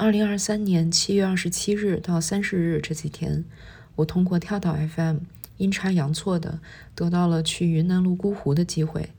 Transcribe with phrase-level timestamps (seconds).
[0.00, 3.44] 二零二三年七月二十七日到三十日这几天，
[3.96, 5.18] 我通过跳岛 FM
[5.58, 6.58] 阴差阳错的
[6.94, 9.10] 得到了去云南泸沽湖的机会，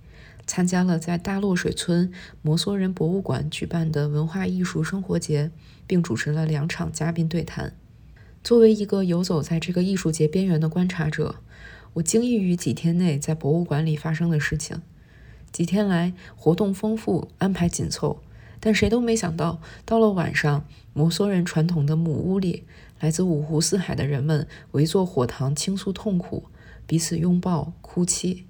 [0.47, 5.51] 参加了在大洛水村摩梭人博物馆举办的文化艺术生活节，
[5.85, 7.75] 并主持了两场嘉宾对谈。
[8.43, 11.35] 作为一个游走在这个艺术节边缘的观察者，
[11.93, 14.81] 我惊异于几天内在博物馆里发生的事情。
[15.51, 18.23] 几天来，活动丰富，安排紧凑。
[18.63, 22.63] 但谁都没想到，到了晚上，摩梭人传统的母屋里，
[22.99, 26.45] 来自五湖四海的人们围坐火塘倾诉痛苦，
[26.85, 28.45] 彼此拥抱哭泣。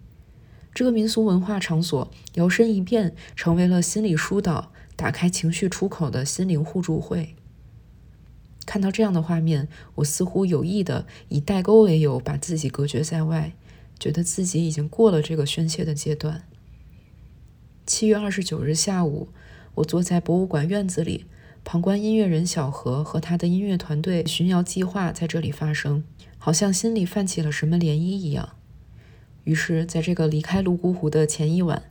[0.73, 7.35] 这个民俗文化场所摇身一变，成为了心理疏导、打开情绪出口的心灵互助会。
[8.65, 13.53] 看到这样的画面，我似乎有意的以代沟为由，把自己隔绝在外，
[13.97, 16.43] 觉得自己已经过了这个宣泄的阶段。
[17.85, 19.29] 七月二十九日下午。
[19.75, 21.25] 我坐在博物馆院子里，
[21.63, 26.03] 旁观音乐人小何和他的音乐团队巡摇计划在这里发生，
[26.37, 28.49] 好像心里泛起了什么涟漪一样。
[29.43, 31.83] 于是，在这个离开泸沽湖的前一晚，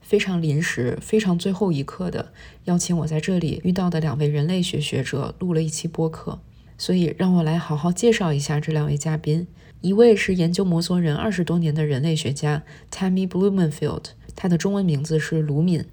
[0.00, 2.32] 非常临时、非常最后一刻的
[2.64, 6.40] 邀请我在这里遇到的两位人类学学者录了一期播客。
[6.78, 9.46] 所以，让我来好好介绍一下这两位嘉宾。
[9.82, 15.84] 一位是研究摩梭人二十多年的人类学家 Tammy Blumenfield，他的中文名字是卢敏。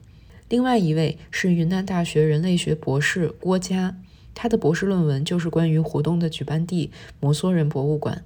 [0.53, 3.97] 另外一位是云南大学人类学博士郭佳，
[4.35, 8.23] 他的博士论文就是关于活动的举办地摩梭人博物馆。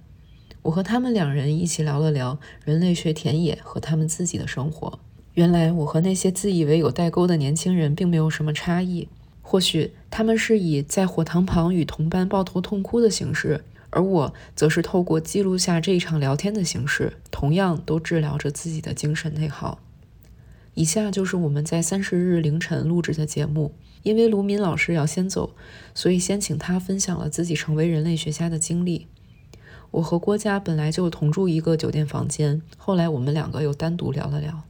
[0.64, 5.00] 我和他们两人一起聊了聊人类学田野和他们自己的生活。
[5.36, 9.08] 原来我和那些自以为有代沟的年轻人并没有什么差异，
[9.41, 19.80] 或许他们是以在火塘旁与同伴抱头痛哭的形式，而我则是透过记录下这一场聊天的形式，同样都治疗着自己的精神内耗。
[20.78, 23.73] 以下就是我们在三十日凌晨录制的节目。
[24.03, 25.53] 因为卢敏老师要先走，
[25.94, 29.08] 所以先请他分享了自己成为人类学家的经历。
[29.89, 34.63] 我和郭嘉本来就同住一个酒店房间，后来我们两个又单独聊了聊。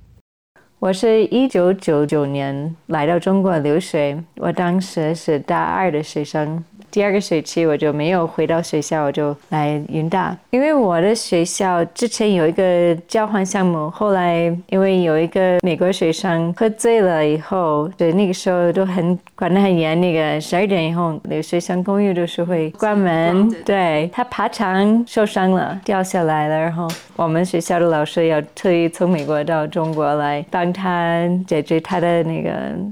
[0.79, 6.63] 我是一九九九年来到中国留学，我当时是大二的学生。
[6.97, 10.35] 第二个学期我就没有回到学校，我就来云大。
[10.49, 23.47] 因为我的学校之前有一个交换项目，后来因为有一个美国学生喝醉了以后，对那个时候都很管得很严，那个十二点以后那个学生公寓都是会关门。
[23.63, 32.49] 对他爬墙受伤了，掉下来了，然后我们学校的老师要特意从美国到中国来帮他解决他的那个，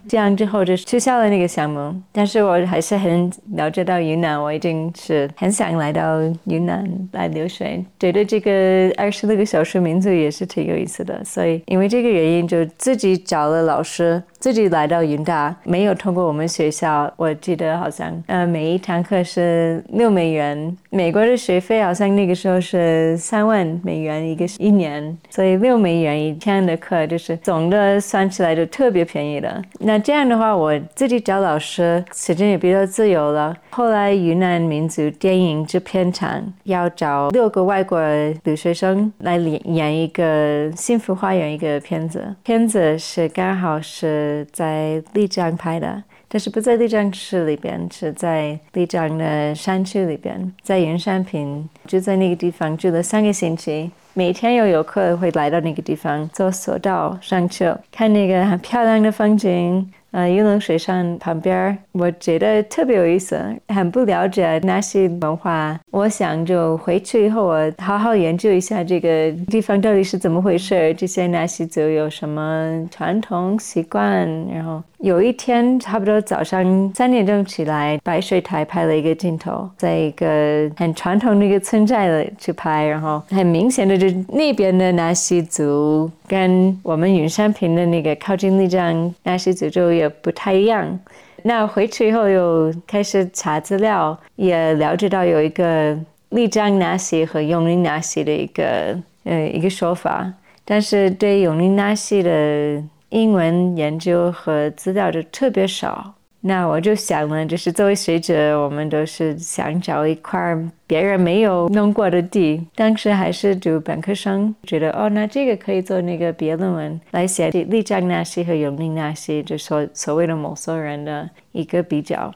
[0.07, 1.91] 这样之后就取消了那个项目。
[2.11, 3.94] 但是我还是很了解到。
[3.95, 7.81] 到云南，我已经是很想来到云南来留学。
[7.97, 8.51] 觉得这个
[8.97, 14.21] 二十六个小时民族也是挺有意思的，所以因为这个原因，就自己找了老师。
[14.37, 17.11] 自己来到云大，没有通过我们学校。
[17.17, 20.77] 我记得好像，呃，每一堂课是六美元。
[20.95, 29.61] 美国的学费好像那个时候是三万美元一个一年，所以六美元一天的课就是总的算起来就特别便宜的。
[29.79, 33.53] 那这样的话，我自己找老师，时间也比较自由了。
[33.71, 37.99] 后来云南民族电影制片厂要找六个外国
[38.45, 44.47] 留学生来演演一个《幸福花园》一个片子，片子是刚好是。
[44.53, 53.89] 在丽江拍的，但是不在丽江市里边，是在丽江的山区里边，在云山坪，就在那个地方住了三个星期。
[54.13, 56.27] 每天有游客会来到那个地方。
[56.29, 59.91] 坐索道上去，看那个很漂亮的风景。
[60.11, 63.37] 呃，玉龙水上旁边，我觉得特别有意思，
[63.67, 65.77] 很不了解那些文化。
[65.91, 69.81] 我想就回去以后，我好好研究一下这个地方。
[69.81, 74.81] 到底是怎么回事，这些纳西族有什么传统习惯，然后。
[75.05, 90.99] 有一天，差不多早上三点钟起来，白水台拍了一个镜头，在一个很传统的一个村寨去拍，然后很明显的，就那边的纳西族跟我们云山坪的那个靠近丽江纳西族就也不太一样。
[91.43, 95.95] 那回去以后又开始查资料，也了解到有一个
[96.29, 100.33] 丽江纳西和永宁纳西的一个呃一个说法，
[100.65, 102.83] 但是对永宁纳西的。
[103.09, 112.65] 英文研究和资料就特别少，那我就想呢，就是作为学者，我们都是想找一块别人没有弄过的地。
[112.75, 122.31] 当时还是读本科生，觉得哦，那这个可以做那个毕业论文来写丽江纳西和永宁纳西，就所所谓的摩梭人的一个比较。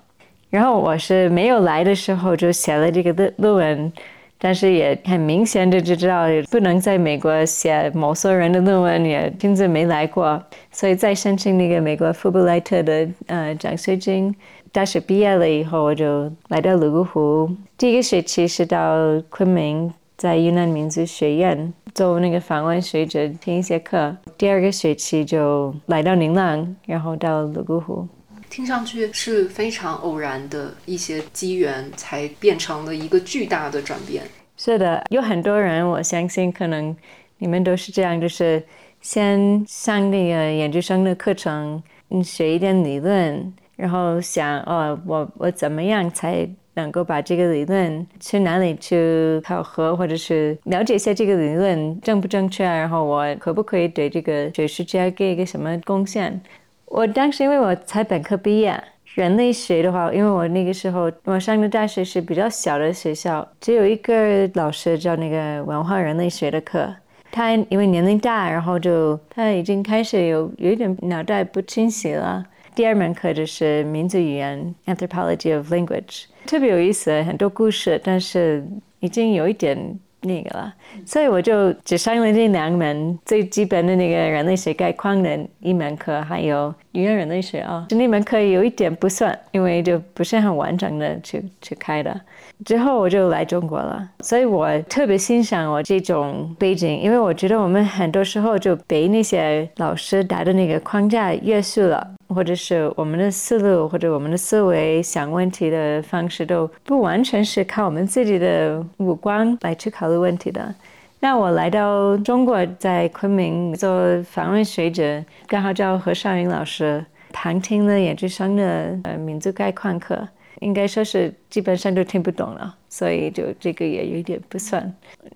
[0.50, 3.94] 然后我是没有来的时候就写了这个论论文。
[4.41, 10.41] 但是也很明显的就知道不能在美国写某些人的论文，也亲自没来过，
[10.71, 14.33] 所以再申请那个美国富布莱特的呃奖学金，
[14.71, 17.50] 大学毕业了以后，我就来到泸沽湖。
[17.77, 18.95] 第一个学期是到
[19.30, 24.15] 昆明，在云南民族学院做那个访问学者，听一些课。
[24.38, 28.07] 第二个学期就来到宁浪，然后到泸沽湖。
[28.50, 34.24] 听上去是非常偶然的一些机缘，才变成了一个巨大的转变。
[34.57, 36.96] 是的，有很多人，我相信可能
[37.38, 38.62] 你们都是这样，就是
[39.01, 52.66] 先上那个研究生的课程，嗯学一点理论，然后想哦，我我怎么样才能够把这个理论去哪里去考核，或者是了解一下这个理论正不正确？
[52.66, 56.42] 然后我可不可以对这个学术界给一个什么贡献？
[56.89, 58.83] 我当时因为我才本科毕业，
[59.13, 66.94] 人类学的话，因为我那个时候我上的大学是比较小的学校，只有一个老师教那个文化人类学的课。
[67.31, 72.44] 他因为年龄大，然后就他已经开始有有一点脑袋不清晰了。
[72.74, 78.65] 第二门课就是民族语言 （Anthropology of Language），特别有意思，很多故事，但是
[79.00, 80.00] 已经有一点。
[80.21, 80.74] 那个了，
[81.06, 92.19] 所以我就只上了这两门最基本的那个人类学概况的一门课，还有语言人类学啊，就那门课有一点不算，因为就不是很完整的去去开的。
[92.66, 110.76] 之后我就来中国了，所以我特别欣赏我这种背景，因为我觉得我们很多时候就被那些老师打的那个框架约束了，或者是我们的思路或者我们的思维想问题的方式都不完全是靠我们自己的五官来去考虑问题的。
[111.22, 120.28] 那我来到中国，在昆明做访问学者，刚好叫何少云老师旁听了研究生的呃民族概况课。
[120.60, 124.94] 应该说是基本上都听不懂了，所以就这个也有一点不算。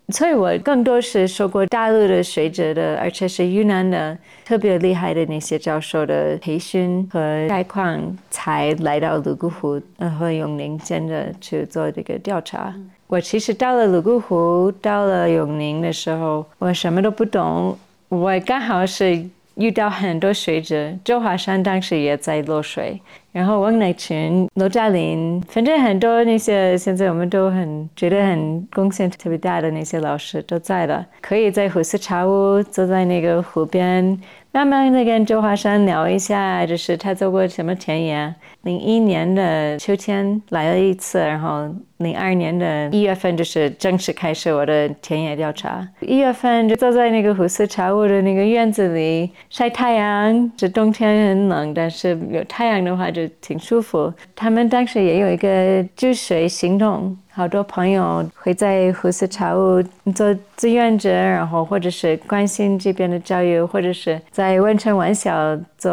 [0.10, 9.81] 所以我更多是受过大陆的学者的，而且是云南的特别厉害的那些教授的培训和概况，才来到泸沽湖
[10.20, 12.74] 和永宁间的去做这个调查。
[13.08, 17.78] 我其实到了泸沽湖，到了永宁的时候，我什么都不懂，
[18.10, 19.24] 我刚好是
[19.56, 23.00] 遇到很多学者，周华山当时也在落水。
[23.33, 34.18] 然后王乃群、罗嘉林，反正很多那些现在我们都很觉得很贡献特别大的那些老师都在了，可以在虎寺茶屋坐在那个湖边。
[34.51, 38.31] 慢慢的跟周华山聊一下，就是他做过什么田野。
[38.62, 45.86] 零一年的秋天来了一次，然后零二年的一月份就是正式开始我的田野调查。
[46.01, 50.51] 一月份就坐在那个虎寺茶屋的那个院子里晒太阳。
[50.56, 54.14] 这冬天很冷，但是有太阳的话就挺舒服。
[54.36, 57.18] 他们当时也有一个治水行动。
[57.36, 59.81] 好多朋友会在虎寺茶屋
[60.14, 65.34] 做志愿者，然后或者是关心这边的教育，或者是在温城玩小
[65.78, 65.92] 做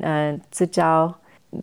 [0.00, 1.12] 呃自教。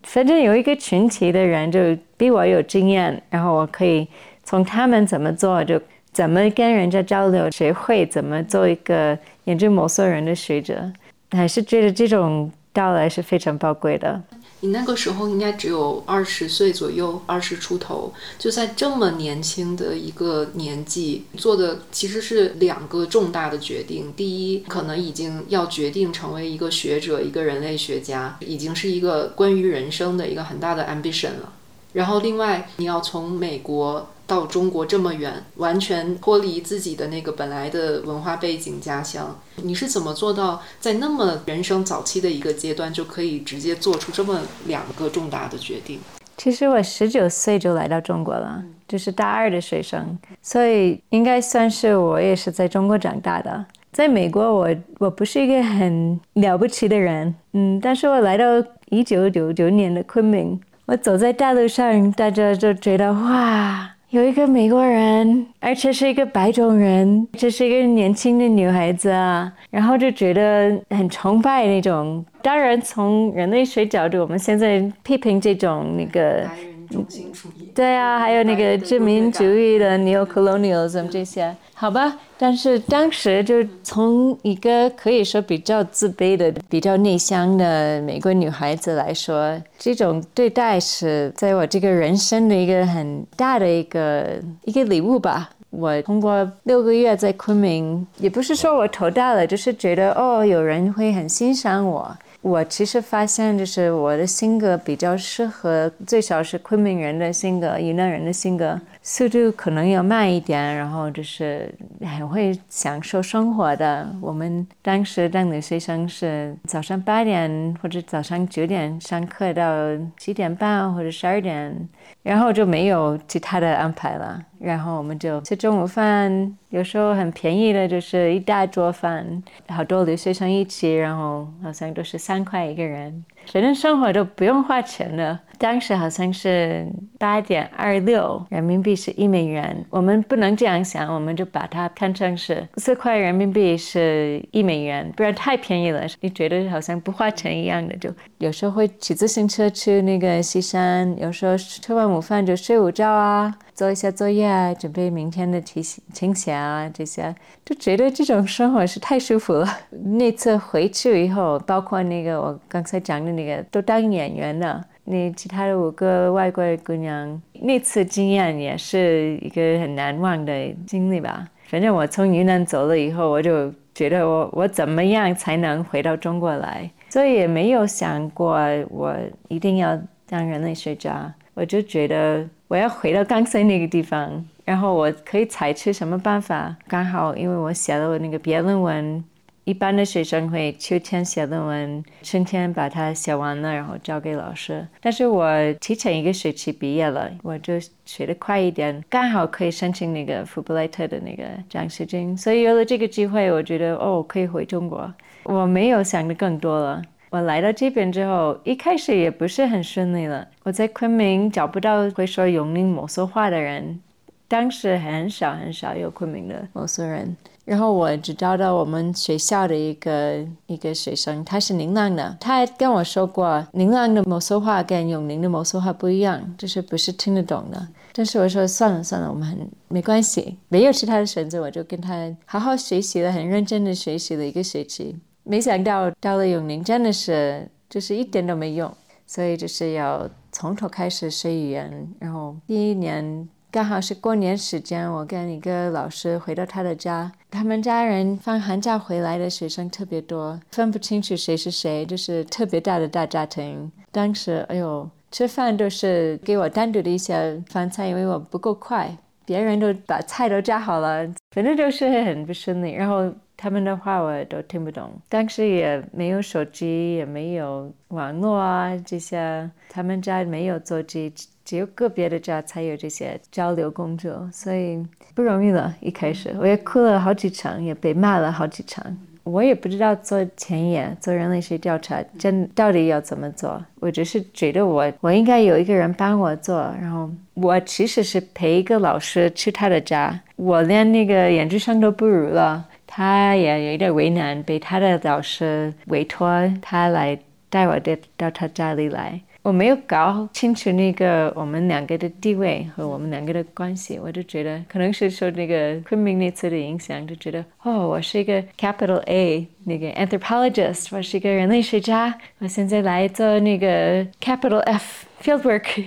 [0.04, 1.78] 反正有一个群体的人就
[2.16, 4.08] 比我有经验，然后我可以
[4.44, 5.78] 从他们怎么做，就
[6.10, 10.90] 怎么跟人家交流，学会怎么做一个研究某色人的学者，
[11.32, 14.18] 还是觉得这种到来是非常宝贵的。
[14.60, 24.12] 你那个时候应该只有二十岁左右，二十出头，就在这么年轻的一个年纪做的其实是两个重大的决定。
[24.16, 31.52] 第一，可能已经要决定成为一个学者，一个人类学家，已经是一个关于人生的一个很大的 ambition 了。
[31.92, 34.10] 然后，另外你要从美国。
[34.28, 45.98] 到中国这么远，完全脱离自己的那个本来的文化背景家乡，你是怎么做到在那么人生早期的一个阶段就可以直接做出这么两个重大的决定？
[46.36, 53.64] 其实我十九岁就来到中国了，就是大二的学生，所以应该算是我也是在中国长大的。
[53.90, 54.68] 在美国，我
[54.98, 58.44] 我不是一个很了不起的人，嗯，但是我来到
[58.90, 63.94] 一九九九年的昆明，我走在大路上，大家就觉得哇。
[64.10, 72.24] 有一个美国人，而且是一个白种人，这是一个年轻的女孩子啊，然后就觉得很崇拜那种。
[72.40, 76.46] 当然，从人类学角度，我们现在批评这种那个。
[76.90, 82.16] 中心主义，对啊，还有那个殖民主义的 neocolonialism 这些，好吧。
[82.40, 95.50] 但是当时就从一个可以说比较自卑的、比较内向的美国女孩子来说，这种对待是在我这个人生的一个很大的一个一个礼物吧。
[95.70, 102.16] 我通过六个月在昆明，也不是说我头大了，就是觉得哦，有人会很欣赏我。
[102.48, 114.08] 我其实发现，就是我的性格比较适合，最少是昆明人的性格，云南人的性格，速度可能要慢一点，然后就是很会享受生活的。
[114.22, 119.68] 我们当时当留学生是早上八点或者早上九点上课到
[120.16, 121.88] 七点半或者十二点，
[122.28, 124.38] 然后就没有其他的安排了。
[124.58, 133.24] 然后我们就吃中午饭，有时候很便宜的，就是一大桌饭，好多留学生一起，然后好像都是三块一个人。
[133.52, 135.38] 反正生活都不用花钱的。
[135.58, 136.86] 当时好像是
[137.18, 146.02] 八点二六人民币是一美元，我们不能这样想，我们就把它看成是四块人民币是一美元，不然太便宜了。
[146.20, 155.80] 你觉得好像不花钱一样的，就有时候会骑自行车去那个西山，有时候吃完午午饭就睡午觉啊，做一下作业啊，准备明天的题
[156.12, 157.34] 听写啊这些，
[157.64, 159.66] 就觉得这种生活是太舒服了。
[159.90, 163.38] 那次回去以后，包括那个我刚才讲的。
[163.38, 170.52] 那个都当演员的，那其他的五个外国姑娘，那次经验也是一个很难忘的
[170.84, 171.46] 经历吧。
[171.68, 178.58] 反正我从云南走了以后，我就觉得我我怎么样才能回到中国来，所以也没有想过
[178.90, 179.14] 我
[179.46, 179.96] 一定要
[180.28, 181.32] 当人类学家。
[181.58, 186.76] 我就觉得我要回到刚才那个地方，然后我可以采取什么办法？
[186.86, 189.24] 刚好因为我写了我那个毕业论文。
[189.64, 194.86] 一般的学生会秋天写论文，春天把它写完了，然后交给老师。
[195.00, 197.74] 但是我提前一个学期毕业了，我就
[198.06, 202.34] 学得快一点，刚好可以申请那个福布莱特的那个奖学金。
[202.34, 205.12] 所以有了这个机会，我觉得哦，可以回中国。
[205.42, 207.02] 我没有想的更多了。
[207.30, 210.48] 我来到这边之后，一开始也不是很顺利了。
[210.62, 214.00] 我在昆明找不到会说永宁摩梭话的人，
[214.48, 217.36] 当时很少很少有昆明的摩梭人。
[217.66, 227.88] 然后我只找到我们学校的一个一个学生，他是宁浪的，他还跟我说过，宁浪的摩梭话跟永宁的摩梭话不一样，就是不是听得懂的。
[228.14, 235.16] 但是我说算了算了，我们很没关系，没有其他的选择，我就跟他好好学习了，很认真的学习了一个学期。
[235.48, 238.92] 没想到到了永宁真的是就是一点都没用，
[239.26, 242.08] 所以就是要从头开始学语言。
[242.20, 243.48] 然后第一年。
[243.70, 253.92] 刚好是过年时间，我跟一个老师回到他的家，他们家人放寒假回来的学生特别多，分不清楚谁是谁，就是特别大的大家庭。
[254.10, 259.14] 当时，哎呦，吃饭都是给我单独的一些饭菜，因为我不够快，
[259.48, 262.92] 别人都把菜都夹好了，反正就是很不顺利。
[262.92, 271.32] 然后他们的话我都听不懂，当时也没有手机，也没有网络啊这些，他们家没有座机。
[271.64, 275.02] 只有个别的家才有这些交流工作，所以
[275.34, 275.94] 不容易了。
[276.00, 279.16] 一开始我也哭了好几场，也被骂了好几场。
[279.48, 283.82] 我也不知道做前沿、做人类学调查真到底要怎么做。
[284.00, 286.94] 我只是觉得我我应该有一个人帮我做。
[287.00, 292.84] 然后我其实是陪一个老师去他的家，我连那个研究生都不如了。
[293.06, 297.36] 他也有点为难，被他的老师委托他来
[297.70, 299.40] 带我到到他家里来。
[299.68, 316.06] 我没有搞清楚那个我们两个的地位和我们两个的关系，我就觉得可能是受那个昆明那次的影响，就觉得哦，我是一个 capital A 那个 anthropologist，我是一个人类学家，我现在来做那个 capital F fieldwork，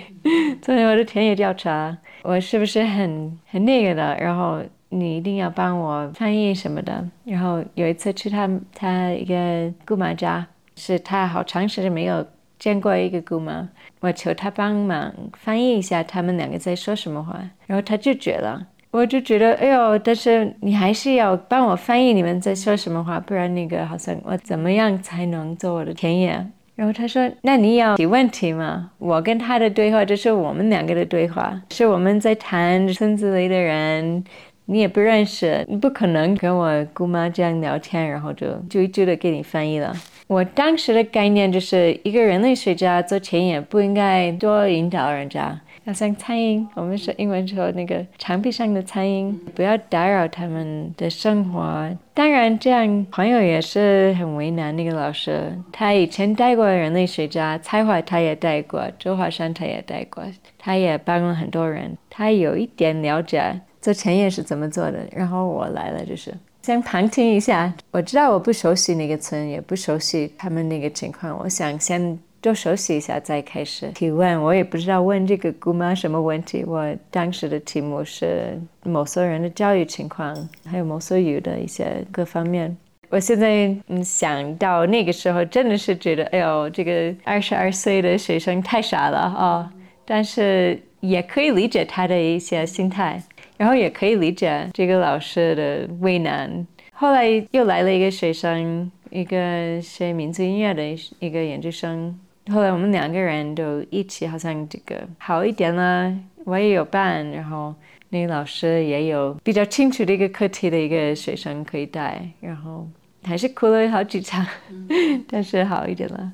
[0.60, 4.16] 做 我的田野调查，我是不是很很那个的？
[4.18, 7.08] 然后你一定要帮我翻译什么的。
[7.24, 12.26] 然后有一次去他他一个姑妈家，是他好长时间没有。
[12.62, 18.68] 见过一个姑妈，我求她帮忙翻译一下他们两个在说什么话，然后她拒绝了。
[18.92, 26.46] 我就觉得，哎呦，但是你还是要帮我翻译你们在说什么话，不然那个好像我怎么样才能做我的田野？
[26.76, 28.92] 然后她说，那你要提问题吗？
[28.98, 34.22] 我跟他的对话就是我们两个的对话，是我们在谈村子里的人，
[34.66, 39.92] 你也不认识，你不可能跟我姑妈这样聊天，然后就就一句的给你翻译了。
[40.32, 51.86] 我当时的概念就是，一个人类学家做田野不应该多引导人家，要像苍蝇，我们说英文说那个墙壁上的苍蝇，不要打扰他们的生活。
[52.14, 54.74] 当然，这样朋友也是很为难。
[54.74, 60.24] 那个老师，他以前带过人类学家，蔡华他也带过，周华山他也带过，
[60.58, 65.00] 他也帮了很多人，他有一点了解做田野是怎么做的。
[65.12, 66.32] 然后我来了，就是。
[66.62, 71.36] 先旁听一下，我知道我不熟悉那个村，也不熟悉他们那个情况。
[71.42, 74.40] 我想先多熟悉一下，再开始提问。
[74.40, 76.62] 我也不知道问这个姑妈什么问题。
[76.64, 82.76] 我当时的题目是某所人的教育情况，还有某所语的一些各方面。
[83.08, 89.72] 我现在嗯想到那个时候，真的是觉得，哎呦，这个二十二岁的学生太傻了啊！
[90.04, 93.20] 但是也可以理解他的一些心态。
[93.62, 96.66] 然后也可以理解这个老师的为难。
[96.90, 100.82] 后来又来了一个学生，一个学民族音乐的
[101.20, 102.18] 一个研究生。
[102.50, 106.12] 后来我们两个人都一起，好像这个好一点了。
[106.44, 107.72] 我也有伴，然后
[108.08, 112.88] 那个老师也有比较清楚的一个课题的一个学生可以带，然后
[113.22, 114.44] 还是哭了好几场，
[115.30, 116.32] 但是好一点了。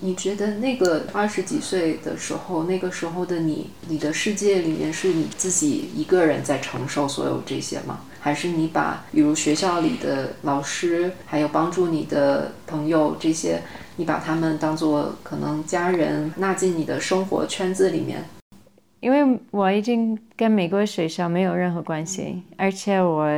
[0.00, 8.00] 你觉得那个二十几岁的时候，那个时候的你，你的世界里面是你自己一个人在承受所有这些吗？
[8.20, 13.60] 还是你把比如学校里的老师，还有帮助你的朋友这些？
[13.96, 18.24] 你把他们当做可能家人纳进你的生活圈子里面，
[19.00, 23.28] 因为我已经跟美国学校没有任何关系，而且我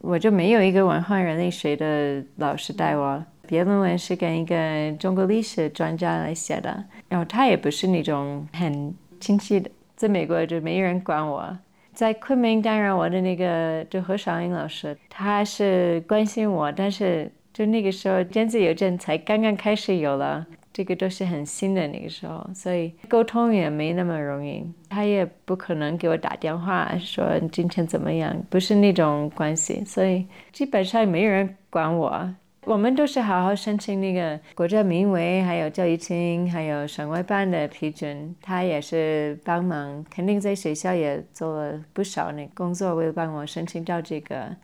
[0.00, 3.22] 我就没有一个文化人类学的老师带我。
[3.50, 4.54] 毕业论文是跟一个
[4.96, 11.58] 中国历史专家来写的，然后他也不是那种很清晰的，在美国就没人管我。
[11.92, 17.28] 在昆明当然我的那个就何少英老师，他是关心我，但是。
[17.52, 24.64] 就那个时候，电子邮件才刚刚开始有了，这个都是很新的那个时候，所以沟通也没那么容易。
[24.88, 32.32] 他也不可能给我打电话说今天怎么样，不是那种关系，所以基本上没人管我。
[32.66, 44.54] 我们都是好好申请那个国家民委、还有教育厅、还有省外办的批准，他也是帮忙，肯定在学校也做了不少那工作，为了帮我申请到这个。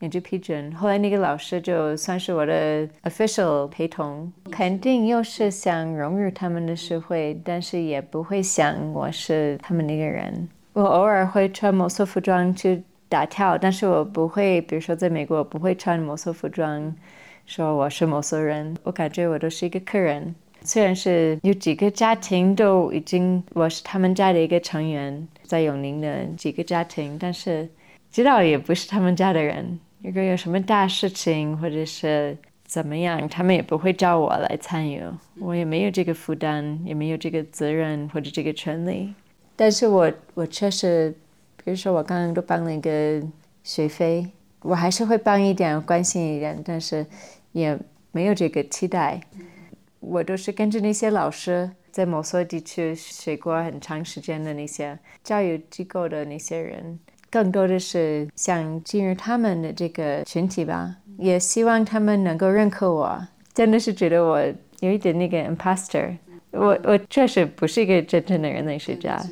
[0.00, 10.46] 研究批准，后来那个老师就算是我的 official 陪同，肯定又是想融入他们的社会，但是也不会想我是他们那个人。
[10.74, 16.94] 我偶尔会穿某色服装去打跳，但是我不会，比如说在美国，我不会穿某色服装，
[17.46, 18.76] 说我是某色人。
[18.82, 27.68] 我感觉我都是一个客人，虽然是有几个家庭都已经我是他们家的一个成员，在永宁的几个家庭，但是。
[28.10, 35.02] 知道也不是他们家的人，如果有什么大事情或者是怎么样，他们也不会叫我来参与，
[35.40, 39.12] 我也没有这个负担，也没有这个责任或者这个权利。
[39.56, 41.12] 但是我我确实，
[41.64, 43.20] 比如说我刚刚都帮了一个
[43.64, 44.24] 学费，
[44.64, 47.04] 我还是会帮一点，关心一点，但是
[47.52, 47.78] 也
[48.12, 49.20] 没有这个期待。
[50.00, 56.98] 我都是跟着那些老师在某所地区学过很长时间的那些教育机构的那些人。
[57.30, 63.20] 更多的是想进入他们的这个群体吧，也希望他们能够认可我。
[63.52, 64.42] 真的是觉得我
[64.80, 66.16] 有一点那个 imposter，
[66.52, 69.22] 我我确实不是一个真正的人类学家，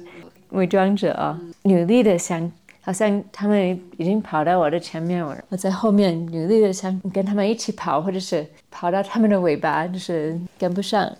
[0.51, 2.53] 伪装者啊，努力的想，
[2.85, 11.11] 好像他们已经跑到我的前面，我我在后面努力的想跟他们一起跑，或者是跑到他们的尾巴，就是跟不上。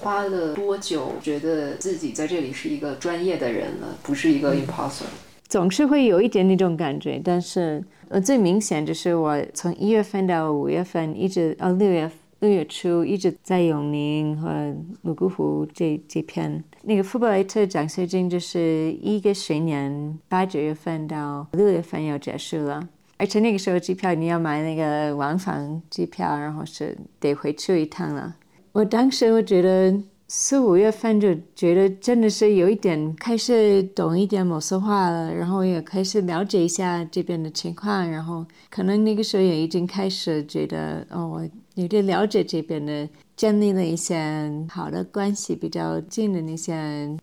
[0.00, 5.06] 花了多久觉得自己在这里是一个专业的人了，不是一个 impossible？
[5.48, 16.62] 总是会有一点那种感觉，但是呃，最明显就是我从一月份到五月份，一直呃六月六月初一直在永宁和泸沽湖这这片。
[16.88, 28.34] 那个富布莱特奖学金就是一个学年，八九月份到六月份要结束了，而且那个时候机票你要买那个往返机票，然后是得回去一趟了。
[28.72, 30.00] 我当时我觉得。
[30.30, 46.74] 四五月份就觉得真的是有一点开始懂一点某些话了，然后也开始了解一下这边的情况，然后可能那个时候也已经开始觉得哦，我有点了解这边的，建立了一些好的关系，比较近的那些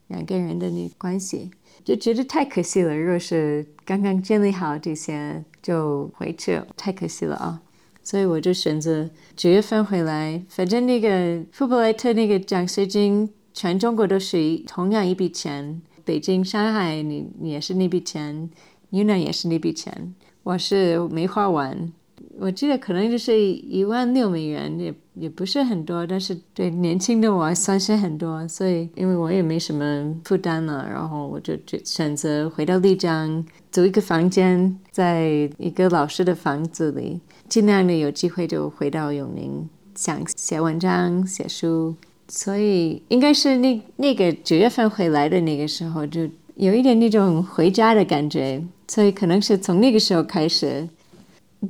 [0.07, 1.51] 两个人的那关系，
[1.83, 2.97] 就觉得太可惜了。
[2.97, 7.61] 若是刚刚建立好这些就回去，太可惜了啊。
[8.01, 18.49] 所以我就选择九月份回来，反正那个富布莱特那个奖学金，全中国都是同样一笔钱，北京、上海你你也是那笔钱，
[18.91, 21.91] 云南也是那笔钱，我是没花完。
[22.39, 28.47] 我记得可能就是一万六美元，也也不是很多，但是对年轻的我算是很多。
[28.47, 37.19] 所以因为我也没什么负担了，然后我就就选择回到丽江，租一个房间，在一个老师的房子里。
[37.47, 41.95] 尽量的有机会就回到永宁，想写文章、写书，
[42.27, 50.89] 所以应该是那那个九月份回来的那个时候，就有一点那种回家的感觉，所以可能是从那个时候开始，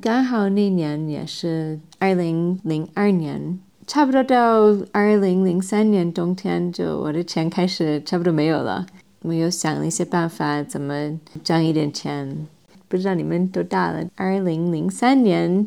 [0.01, 8.85] 刚好那年也是二零零二年，差不多到二零零三年冬天，就我的钱开始差不多没有了，
[9.21, 12.47] 我又想了一些办法，怎么挣一点钱。
[12.87, 14.05] 不知道你们多大了？
[14.15, 15.65] 二零零三年，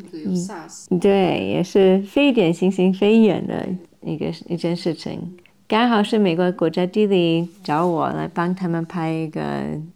[1.00, 3.66] 对，也是非典型性、非远的
[4.02, 5.36] 一个一件事情。
[5.66, 9.42] 刚好是美国国家地理找我来帮他们拍一个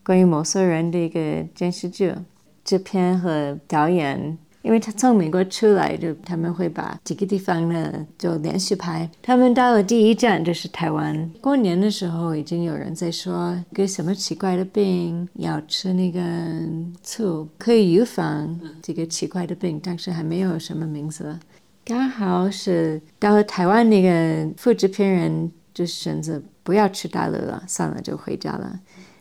[0.05, 2.13] 关于某些人的一个电视剧，
[2.65, 4.37] 制片和导演。
[4.63, 9.09] 因为他从美国出来，就他们会把几个地方呢就连续拍。
[9.21, 11.31] 他们到了第一站就是台湾。
[11.41, 16.21] 过年的时候，已经有人在说，个什么奇怪的病要吃那个
[17.03, 21.39] 醋，可以预防这个奇怪的病，但是还没有什么名字。
[21.85, 28.79] 刚好是到了台湾，那个复制片人就选择不要吃大陆了，算了，就回家了。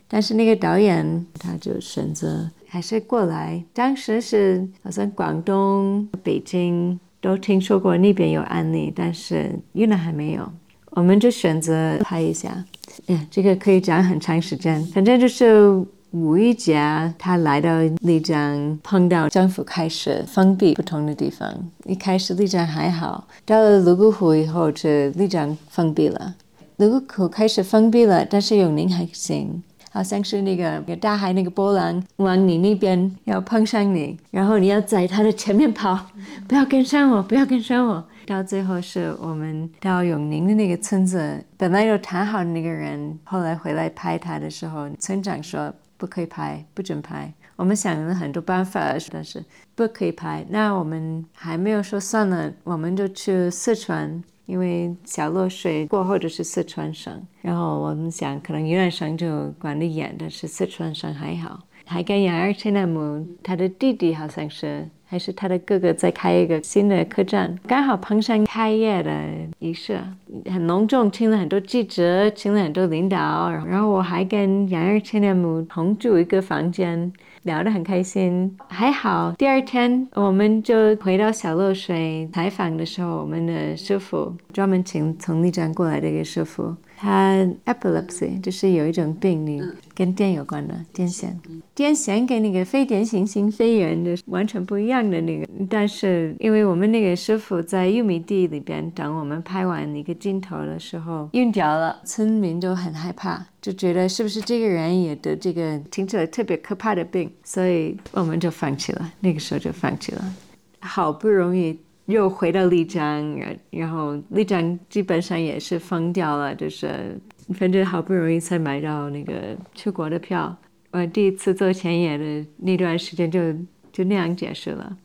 [0.08, 3.62] 但是那个导演他就选择还是过来。
[3.74, 10.50] 当时是好像广东、北京都听说过那边有案例，但是云南还没有。
[10.92, 12.64] 我们就选择拍一下。
[13.08, 14.82] 嗯，这个可以讲很长时间。
[14.86, 15.70] 反正就是
[16.12, 16.80] 五一节，
[17.20, 17.70] 他来到
[18.04, 21.54] 丽江，碰到政府开始封闭不同的地方。
[21.84, 26.36] 一开始丽江还好，到了泸沽湖以后，这丽江封闭了。
[26.78, 29.62] 泸沽湖开始封闭了，但是永宁还行。
[29.94, 36.08] 好像是那个有大海那个波浪往你那边要碰上你，然后你要在它的前面跑，
[36.48, 38.04] 不要跟上我，不要跟上我。
[38.26, 47.34] 到最后是我们到永宁的那个村子，本来有谈好的那个人，后来回来拍他的时候，村长说不可以拍，不准拍。
[47.58, 49.44] 我们想了很多办法，但是
[49.76, 50.46] 不可以拍。
[50.50, 54.24] 那我们还没有说算了，我们就去四川。
[54.46, 61.60] 因为小落水过后就是四川省，然后我们想可能云南省就管得严，但是四川省还好。
[61.86, 69.12] 还跟杨二千那姆，他的弟弟好像是还是他的哥哥在开一个新的客栈，刚好碰上开业的
[69.60, 70.00] 仪式，
[70.46, 77.12] 很隆重，请了很多记者，请了很多领导，然后我还跟杨二千那姆同住一个房间。
[77.44, 79.34] 聊得很开心，还好。
[79.38, 86.76] 第二天我们就回到小洛水采访的时候，我们的师傅专门请从丽江过来的一个师傅。
[87.02, 87.36] 他
[87.66, 89.60] epilepsy 就是有一种病，你
[89.96, 91.30] 跟电有关的癫痫。
[91.76, 95.48] 癫痫跟那个非典型性肺炎的完全不一样的那个。
[95.68, 109.12] 但是因为我们那个师傅在玉米地里边等我们拍完一个镜头的时候晕掉了，村民都很害怕，就觉得是不是这个人也得这个听起来特别可怕的病，所以我们就放弃了。
[109.22, 110.34] 那个时候就放弃了，
[110.82, 111.80] 好不容易。
[112.08, 117.18] 又回到丽江，然然后丽江基本上也是疯掉了，就是
[117.54, 120.58] 反正好不容易才买到那个出国的票。
[120.92, 123.54] 我第一次做前野的那段时间就
[123.94, 124.98] 就那样结束了。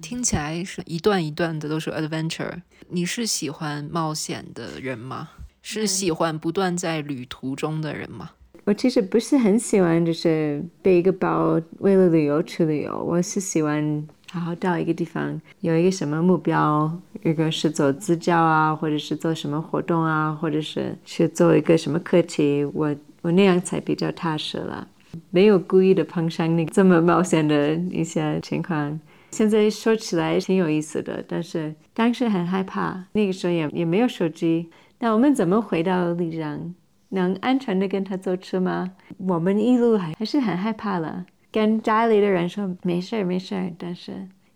[0.00, 2.62] 听起来是一段一段的都是 adventure。
[2.88, 5.30] 你是喜欢冒险的人吗？
[5.62, 8.30] 是喜欢不断在旅途中的人吗？
[8.64, 12.96] 我其实不是很喜欢，就是背一个包为了旅游去旅游。
[13.04, 14.06] 我是喜欢。
[14.34, 16.90] 好好到一个地方，有一个什么目标，
[17.22, 22.92] 一个是做支教啊，或者是做什么活动啊，或者是去做一个什么课题，我
[23.22, 24.88] 我那样才比较踏实了。
[25.30, 28.98] 没有故意的碰上那这么冒险的一些情况。
[29.30, 33.04] 现在说起来挺有意思的，但是当时很害怕。
[33.12, 34.68] 那个时候也也没有手机，
[34.98, 36.74] 那我们怎么回到丽江？
[37.10, 38.90] 能安全的跟他坐车吗？
[39.16, 41.24] 我们一路还还是很害怕了。
[41.54, 44.12] 跟家里的人说没事儿没事儿，但是，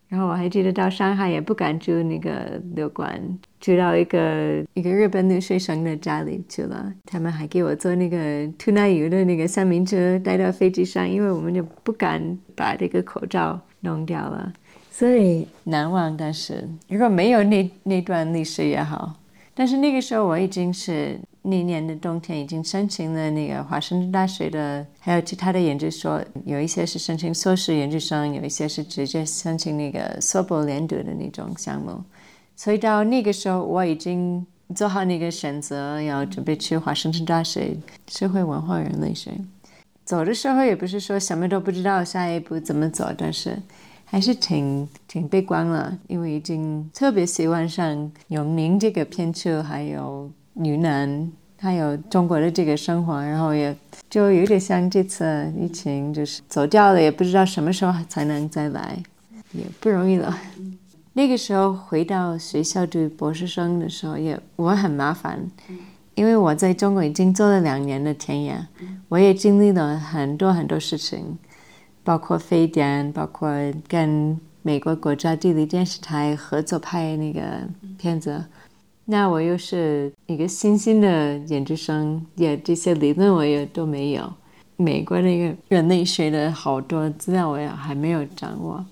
[0.09, 3.23] 然后我还记得到上海也不敢住那个旅馆，
[3.61, 6.93] 住到一个一个日本留学生的家里去了。
[7.05, 14.53] 他们还给我做那个吐奶油的那个三明治带到飞机上，因为我们就不敢把这个口罩弄掉了，
[14.91, 16.17] 所以难忘。
[16.17, 19.15] 但是如果没有那那段历史也好，
[19.55, 21.17] 但是那个时候我已经是。
[21.49, 32.03] 那年的冬天已经申请了那个华盛顿大学的，还有其他的研究所，有一些是申请硕士研究生，有一些是直接申请那个硕博连读的那种项目。
[32.55, 37.75] 所以到那个时候，我已经做好那个选择，要准备去华盛顿大学
[38.09, 39.33] 社会文化人类学。
[40.05, 43.57] 走的时候也不是说什么都不知道下一步怎么走，但是
[44.05, 50.31] 还是挺挺悲观了，因为已经特别喜欢上永宁这个片区，还有。
[50.61, 53.77] 云南他有中国的这个生活，然后也
[54.09, 58.97] 就有点像这次疫情，就是走掉了，也不知道什么时候才能再来，
[59.53, 60.39] 也不容易了。
[61.15, 65.41] 那个时候回到学校读博士生的时候，也我很麻烦，
[66.15, 68.65] 因为我在中国已经做了两年的田野，
[69.09, 71.37] 我也经历了很多很多事情，
[72.05, 73.51] 包括非典，包括
[73.89, 77.41] 跟美国国家地理电视台合作拍那个
[77.99, 78.45] 片子。
[79.11, 84.31] 那我又是一个新兴的研究生，也这些理论我也都没有。
[84.77, 88.85] 美国那个人类学的好多资料我也还没有掌握，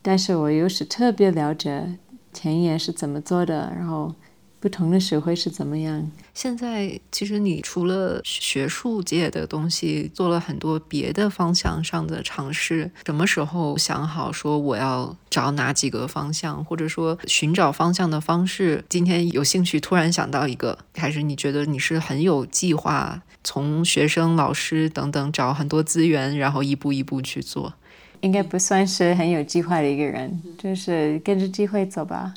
[0.00, 1.98] 但是我又是特别了解
[2.32, 4.14] 前沿是怎么做的，然后
[4.60, 6.10] 不同的社会是怎么样。
[6.34, 12.90] 现在其实你除了学术界的东西，做了很多别的方向上的尝试。
[13.06, 18.84] 什么时候想好说我要找哪几个方向，或者说寻找方向的方式？
[18.88, 27.72] 今天有兴趣突然想到一个，还是你觉得你是很有计划，从学生、老师等等找很多资源，然后一步一步去做？
[28.20, 32.34] 应该不算是很有计划的一个人，就是跟着机会走吧。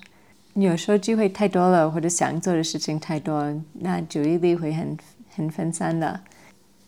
[0.56, 4.98] 有时候机会太多了，或者想做的事情太多，那注意力会很
[5.36, 6.20] 很分散的。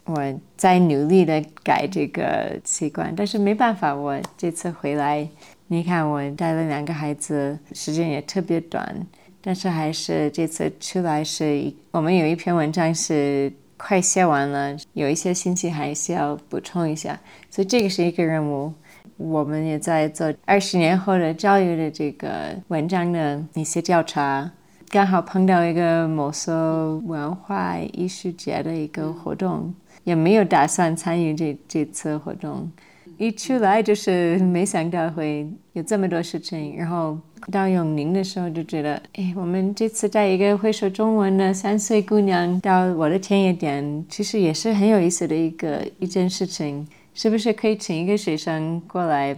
[0.05, 5.27] 我在努力的改这个习惯，但是没办法，我这次回来，
[5.67, 8.95] 你看我带了两个孩子，时间也特别短，
[9.41, 18.71] 但是还是这次出来是，我们有一篇文章是快写完了，有一些信息还是要补充一下，所以这个是一个任务。
[19.17, 22.29] 我们也在做二十年后的教育的这个
[22.69, 24.51] 文章的一些调查，
[24.89, 32.69] 刚好碰到一个某所文化艺术节的一个活动，也没有打算参与这这次活动，
[33.17, 37.17] 一出来就是没想到会有这么多事情，然后
[37.51, 46.87] 到永宁的时候就觉得，哎，我们这次带一个会说中文的三岁姑娘到我的田野点，其实也是很有意思的一个一件事情。
[47.15, 49.33] 是不是可以请一个学生过来，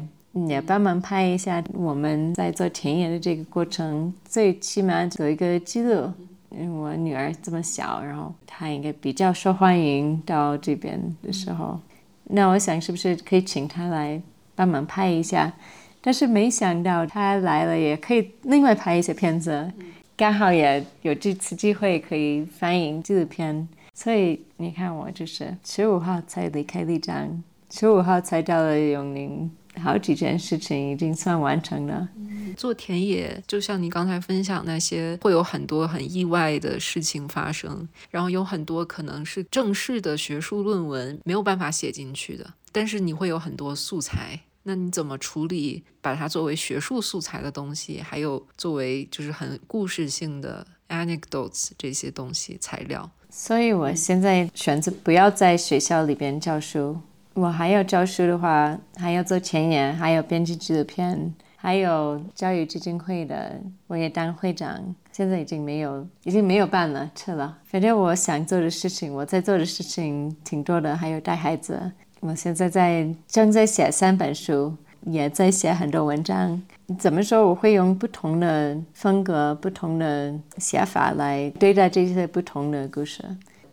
[0.48, 6.12] 也帮忙拍一下我们在做田野的这个过程，最起码做一个记录。
[6.50, 11.80] 因为我女儿这么小，然后她应该比较受欢迎到这边的时候，
[12.24, 14.20] 那我想是不是可以请她来
[14.56, 15.54] 帮忙拍一下？
[16.02, 19.72] 但是没想到她来了也可以另外拍一些片子，
[20.16, 27.44] 刚好也有这次机会可以翻译纪录片，所以你看我就是十五号才离开丽江。
[27.70, 29.52] 十五号才到了永宁，
[29.82, 32.08] 好几件事情已经算完成了。
[32.56, 45.84] 做田野，就像你刚才分享那些，会有很多很意外的事情发生，然后有很多可能是正式的学术论文没有办法写进去的，但是你会有很多素材，那你怎么处理？
[46.02, 53.12] 把它作为学术素材的东西，还有作为就是很故事性的 anecdotes 这些东西材料。
[53.30, 56.98] 所以我现在选择不要在学校里边教书。
[57.38, 64.84] 我还要教书的话，还要做前沿，还有编辑纪录片，还有教育基金会的，我也当会长。
[65.12, 67.56] 现在已经没有，已经没有办了，撤了。
[67.66, 71.80] 反正我想做的事情，我在做的事情挺多的，还有带孩子。
[72.22, 76.60] 我现在在正在写三本书，也在写很多文章。
[76.98, 77.48] 怎么说？
[77.48, 83.24] 我会用不同的风格、不同的写法来对待这些不同的故事。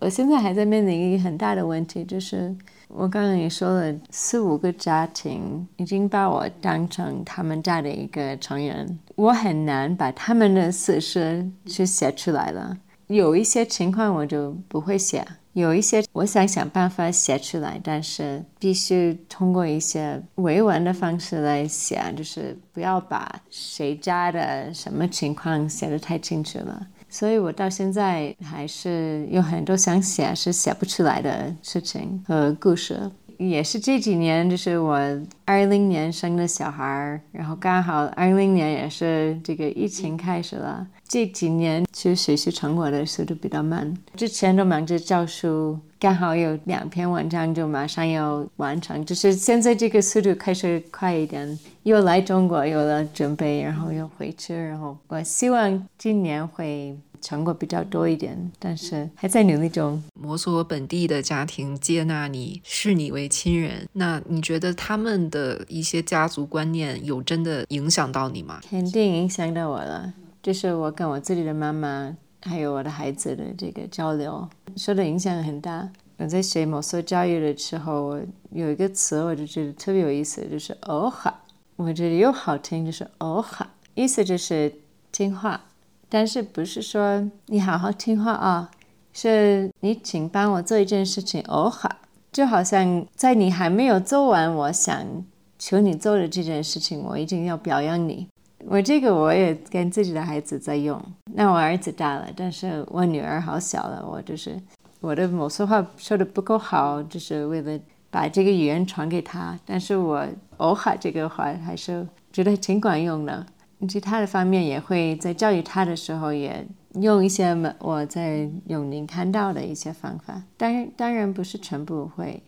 [0.00, 2.54] 我现在还在面临一个很大的问题，就是。
[2.96, 12.78] 我刚刚也说了，四五个家庭已经把我当成他们家的一个成员，我很难把他们的事去写出来了。
[13.08, 26.86] 有一些情况我就不会写，有一些我想想办法写出来，但是必须通过一些委婉的方式来写，就是不要把谁家的什么情况写得太清楚了。
[27.14, 34.98] 所以我到现在还是有很多想写是写不出来的事情和故事，也是这几年，就是我
[35.44, 56.94] 二零年生的小孩，然后刚好二零年也是这个疫情开始了，这几年其实学习成果的速度比较慢，之前都忙着教书，刚好有两篇文章就马上要完成，就是现在这个速度开始快一点，又来中国，有了准备，然后又回去，然后我希望今年会。
[57.22, 60.02] 成果比较多一点，但是还在努力中。
[60.12, 68.60] 摩索本地的家庭接纳你，视你为亲人，那你觉得他们的一些家族观念有真的影响到你吗？
[68.68, 70.12] 肯定影响到我了。
[70.42, 75.88] 就是我跟我自己的妈妈，还有我的孩子的这个交流，受的影响很大。
[76.18, 78.20] 我在学摩索教育的时候，我
[78.52, 81.42] 有一个词，我就觉得特别有意思，就是“哦哈”，
[81.76, 84.72] 我觉得又好听，就是“哦哈”，意思就是
[85.10, 85.60] 听话。
[86.08, 88.70] 但是不是说你好好听话啊？
[89.12, 91.98] 是你请帮我做一件事情哦哈，
[92.30, 95.24] 就好像在你还没有做完我想
[95.58, 98.28] 求你做的这件事情，我一定要表扬你。
[98.66, 101.00] 我这个我也跟自己的孩子在用。
[101.34, 104.04] 那我儿子大了，但是我女儿好小了。
[104.06, 104.60] 我就是
[105.00, 107.78] 我的某些话说的不够好，就是为了
[108.10, 109.58] 把这个语言传给他。
[109.66, 113.46] 但是我哦哈这个话还是觉得挺管用的。
[113.86, 120.40] 其他的方面也会在教育他的时候，也用一些我在永宁看到的一些方法。
[120.56, 122.42] 当然，当然不是全部会，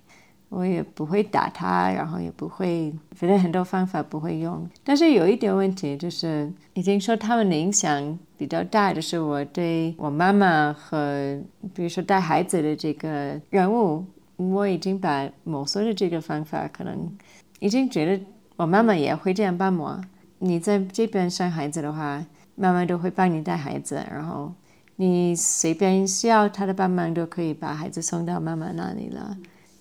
[0.48, 4.66] 我也不会打他，然后也不会，反正很多方法不会用。
[4.85, 11.40] 但是有一点问题就是，已经受他们的影响，比较大就是我对我妈妈和
[11.74, 14.04] 比如说带孩子的这个人物，
[14.37, 17.11] 我已经把某些的这个方法可能
[17.59, 20.00] 已经觉得我妈妈也会这样帮我。
[20.38, 24.52] 你在这边生孩子的话，妈妈都会帮你带孩子，然后
[24.94, 29.37] 你随便需要她的帮忙都可以把孩子送到妈妈那里了。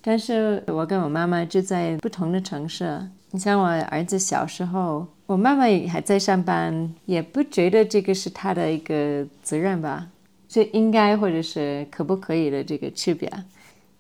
[0.08, 3.02] 但是我跟我妈妈住在不同的城市。
[3.32, 10.08] 你像我儿子小时候，我妈妈还在上班，也不觉得这个是她的一个责任吧，
[10.48, 13.28] 是应该或者是可不可以的这个区别。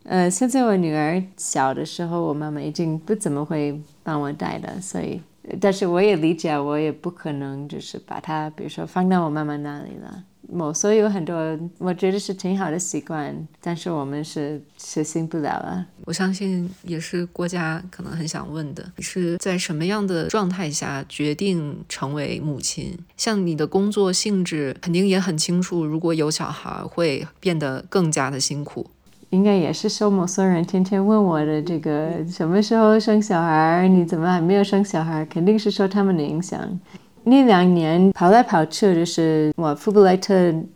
[0.03, 5.19] 呃，现在我女儿小的时候，我妈妈已经不怎么会帮我带了，所以，
[5.59, 10.23] 但是我也理解，我也不可能就是把她，比如说放到我妈妈那里了。
[10.51, 11.35] 某所以有很多，
[11.77, 15.85] 我觉得是挺好的习惯，但是我们是实行不了了。
[16.05, 22.97] 我相信也是国家可能很想问的，你是在什么样的状态下决定成为母亲？
[23.17, 28.89] 像你的工作性质，肯定也很清楚，如果有小孩会变得更加的辛苦。
[29.31, 33.87] 应该也是受某些人天天问我的这个什么时候生小孩？
[33.87, 35.25] 你怎么还没有生小孩？
[35.25, 36.79] 肯定是受他们的影响。
[37.27, 40.33] 那两年跑来跑去，就是我富布莱特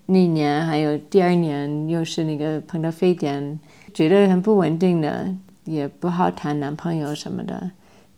[0.08, 3.60] 那年，还有第二年又是那个碰到非典，
[3.94, 5.32] 觉得很不稳定的，
[5.66, 7.70] 也不好谈男朋友什么的。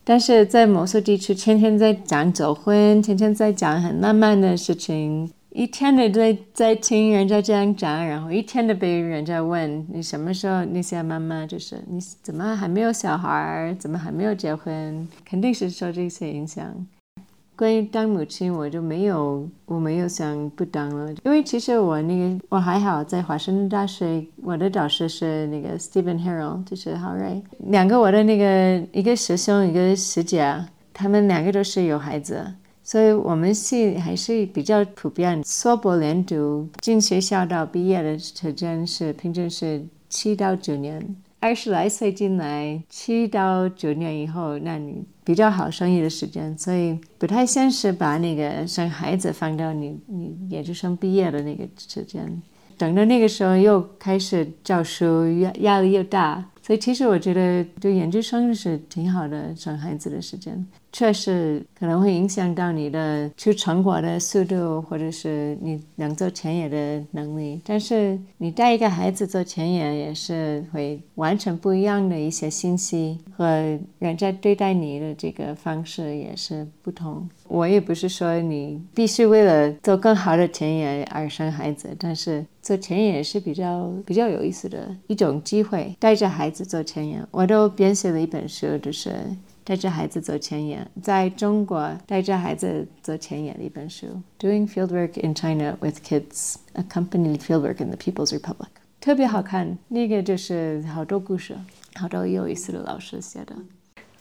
[0.06, 16.64] 但是在某些地区，天天在讲走婚，天天在讲很浪漫的事情，一天的在在听人家这样讲，然后一天的被人家问你什么时候那些妈妈就是你怎么还没有小孩，怎么还没有结婚，肯定是受这些影响。
[17.62, 41.16] 关于当母亲，我就没有，我没有想不当了，因为其实我那个我还好，在华盛顿大学，我的导师是那个 Stephen Harold，就是郝瑞，两个我的那个一个师兄，一个师姐，他们两个都是有孩子，所以我们系还是比较普遍，硕博连读进学校到毕业的时间是平均是七到九年。
[41.42, 52.40] 二十来岁进来，七到九年以后，那你比较好生育的时间，所以不太现实把那个生孩子放到你你研究生毕业的那个时间。
[52.78, 60.64] 等到那个时候又开始教书，压压力又大，所以其实我觉得读研究生是挺好的生孩子的时间。
[60.92, 67.62] 确实可能会影响到你的出成果的速度，或者是你能做田野的能力。
[67.66, 77.28] 但是你带一个孩子做田野，也是会完全不一样的一些信息，和人家对待你的这个方式也是不同。
[77.48, 85.96] 我也不是说你必须为了做更好的田野而生孩子，但是做田野是比较比较有意思的一种机会。
[86.00, 89.14] 带着孩子做田野，我都编写了一本书，就是。
[89.64, 94.08] 带着孩子走前沿，在中国带着孩子走前沿的一本书，
[94.44, 98.56] 《Doing Fieldwork in China with Kids: Accompanying Fieldwork in the People's Republic》，
[99.00, 99.78] 特别好看。
[99.88, 101.56] 那个就是好多故事，
[101.96, 103.56] 好多有意思的老师写的。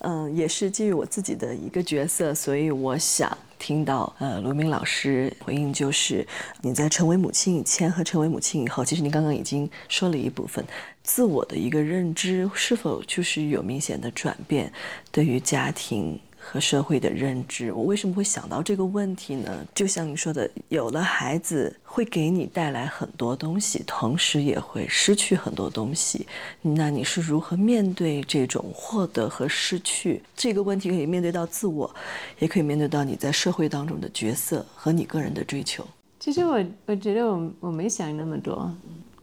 [0.03, 6.27] 嗯，也是基于我自己的一个角色，所以我想听到呃卢明老师回应，就是
[6.63, 10.65] 你在成为母亲以前和成为母亲以后，其实您刚刚已经说了一部分。
[11.03, 14.73] 自我的一个认知是否就是有明显的转变？
[15.11, 19.67] 对于家庭和社会的认知，我为什么会想到这个问题呢？
[19.75, 26.27] 就像你说的，有了孩子会给你带来很多东西，同时也会失去很多东西。
[26.63, 30.91] 那你是如何面对这种获得和失去这个问题？
[30.91, 31.93] 可以面对到自我，
[32.39, 35.87] 也可以面对到你在社会当中的角色和你个人的追求。
[36.19, 38.71] 其实我我觉得我我没想那么多。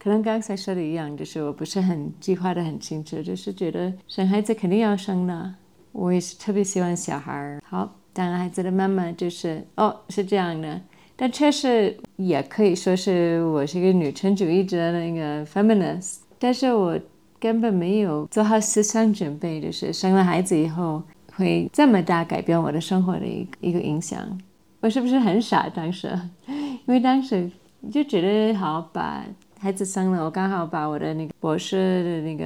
[0.07, 5.53] 可能刚才说的一样，就是我不是很计划的很清楚，就是觉得生孩子肯定要生的。
[5.91, 7.61] 我也是特别喜欢小孩儿。
[7.67, 10.79] 好，当孩子的妈妈就是哦，是这样的。
[11.17, 16.97] 但确实也可以说是我是一个女权主义者的那个 feminist，但是我
[17.37, 24.39] 根本没有做好思想准备，就是生了孩子以后会这么大改变我的生活的一一个影响。
[24.79, 26.17] 我是不是很傻当时？
[26.47, 27.51] 因为当时
[27.91, 29.25] 就觉得好把。
[29.59, 32.45] 孩子生了，我刚好把我的那个博士的那个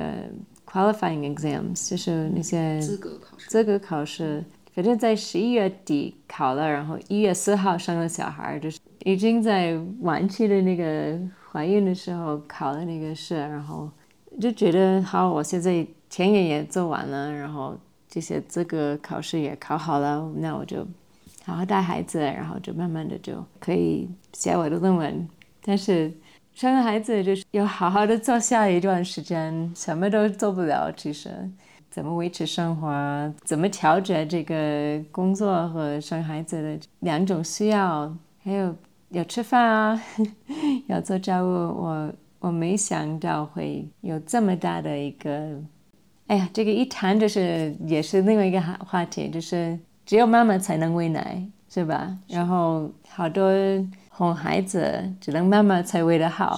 [0.65, 11.19] qualifying exams，就是那些资格考试，资格考试，反正在十一月底考了，然后一月四号生了小孩，就是已经在晚期的那个
[11.51, 13.89] 怀孕的时候考了那个试，然后
[14.39, 20.87] 就觉得好，我现在田野也做完了，然后这些资格考试也考好了，那我就
[21.43, 25.27] 好好带孩子，然后就慢慢的就可以写我的论文，
[25.61, 26.09] 但是。
[26.53, 30.91] 生了孩子就是要好好的做下一段时间，什么都做不了。
[30.91, 31.29] 其实，
[31.89, 38.75] 怎么维持生活，怎么调节这个工作和生孩子的两种需要，还有
[39.09, 40.01] 要吃饭啊，
[40.87, 45.57] 要做家务，我我没想到会有这么大的一个，
[46.27, 52.15] 哎呀，这个一谈就是也是另外一个话话题，就是只有妈妈才能喂奶，是吧？
[52.27, 53.51] 然后好多
[54.21, 56.55] 哄孩子只能妈妈才喂得好，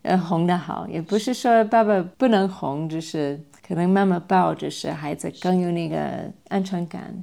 [0.00, 3.38] 呃，哄得好，也不是说爸爸不能哄，只是
[3.68, 5.98] 可能妈妈抱着是孩子更有那个
[6.48, 7.14] 安全感。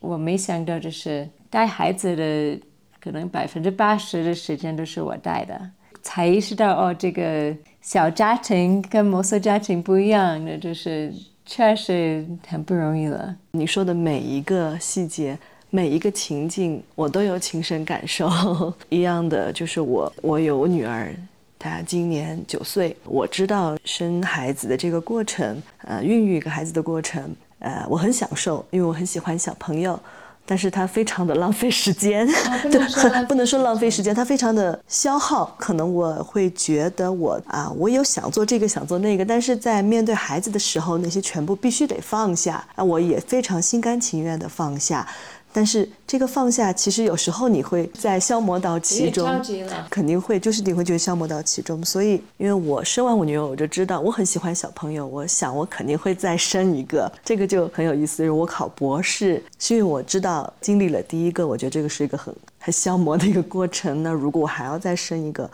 [0.00, 2.60] 我没想到就是带孩子的。
[3.00, 5.60] 可能百分之八十的时间都是我带的，
[6.02, 11.12] 才意识到哦，这个小家庭跟摩梭家庭不一样，那就是
[11.44, 13.34] 确实很不容易了。
[13.50, 15.36] 你说的每一个细节，
[15.74, 18.30] 每一个情境，我都有亲身感受。
[18.90, 21.16] 一样的，就是我，我有女儿，
[21.58, 29.98] 她今年九岁，我知道生孩子的这个过程，呃，孕育一个孩子的过程，呃，我很享受，因为我很喜欢小朋友。
[30.44, 32.26] 但是她非常的浪费时间，
[32.70, 35.54] 对，不能说浪费时间，她非常的消耗。
[35.56, 45.08] 可能我会觉得我啊，我有想做这个想做那个，但是在面对孩子的时候，那些全部必须得放下啊，我也非常心甘情愿的放下。
[45.52, 49.28] 但是这个放下，其实有时候你会在消磨到其中，
[49.90, 51.84] 肯定会，就是你会觉得消磨到其中。
[51.84, 58.18] 所以，因为我生完我女儿，我就知道我很喜欢小朋友，我想我肯定会再生一个，这个就很有意思。
[58.18, 64.02] 就是我考博士，是因为我知道经历了第一个，我觉得这个是一个很很消磨的一个过程。
[64.02, 65.50] 那如果我还要再生一个，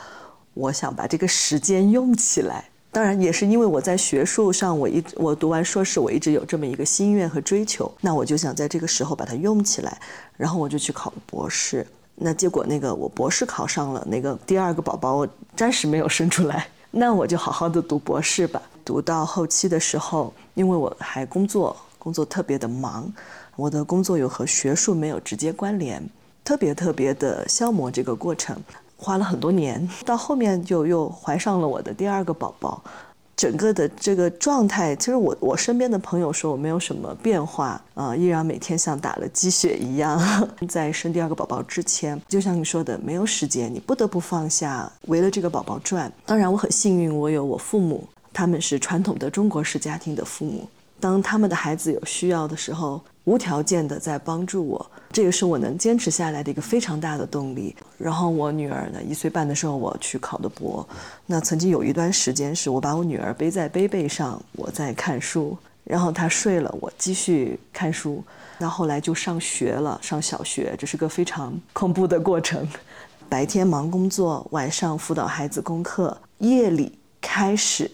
[0.55, 2.65] 我想把这个时间用起来。
[2.91, 10.01] 当然也是因为我在学术上，我一我读完硕士，我一直有这么一个心愿和追求，那我就想在这个时候把它用起来，
[10.37, 11.87] 然后我就去考博士。
[12.15, 18.61] 那结果那个我博士考上了，那个第二个宝宝我暂时没有生出来， 那我就好好的读博士吧。
[18.85, 23.13] 读到后期的时候，因为我还工作，工作特别的忙，
[23.55, 26.03] 我的工作又和学术没有直接关联，
[26.43, 28.57] 特别特别的消磨这个过程。
[28.99, 32.83] 花了很多年， 到后面就又怀上了我的第二个宝宝，
[33.37, 40.21] 整个的这个状态，其实我我身边的朋友说我没有什么变化啊，依然每天像打了鸡血一样。
[40.69, 46.13] 在生第二个宝宝之前，就像你说的，没有时间，你不得不放下，围了这个宝宝转。
[46.27, 50.69] 当然，我很幸运，我有我父母，他们是传统的中国式家庭的父母，
[50.99, 53.01] 当他们的孩子有需要的时候。
[53.29, 57.77] 无条件的在帮助我，这个是我能坚持下来的一个非常大的动力。
[57.99, 60.89] 然后我女儿呢，一岁半的时候我去考的博，
[61.27, 65.55] 那曾经有一段时间是我把我女儿背在背背上，我在看书，
[65.85, 68.25] 然后她睡了，我继续看书。
[68.57, 72.67] 那后来就上学了，上小学，这是个非常恐怖的过程。
[73.29, 77.91] 白天忙工作，晚上辅导孩子功课，夜里开始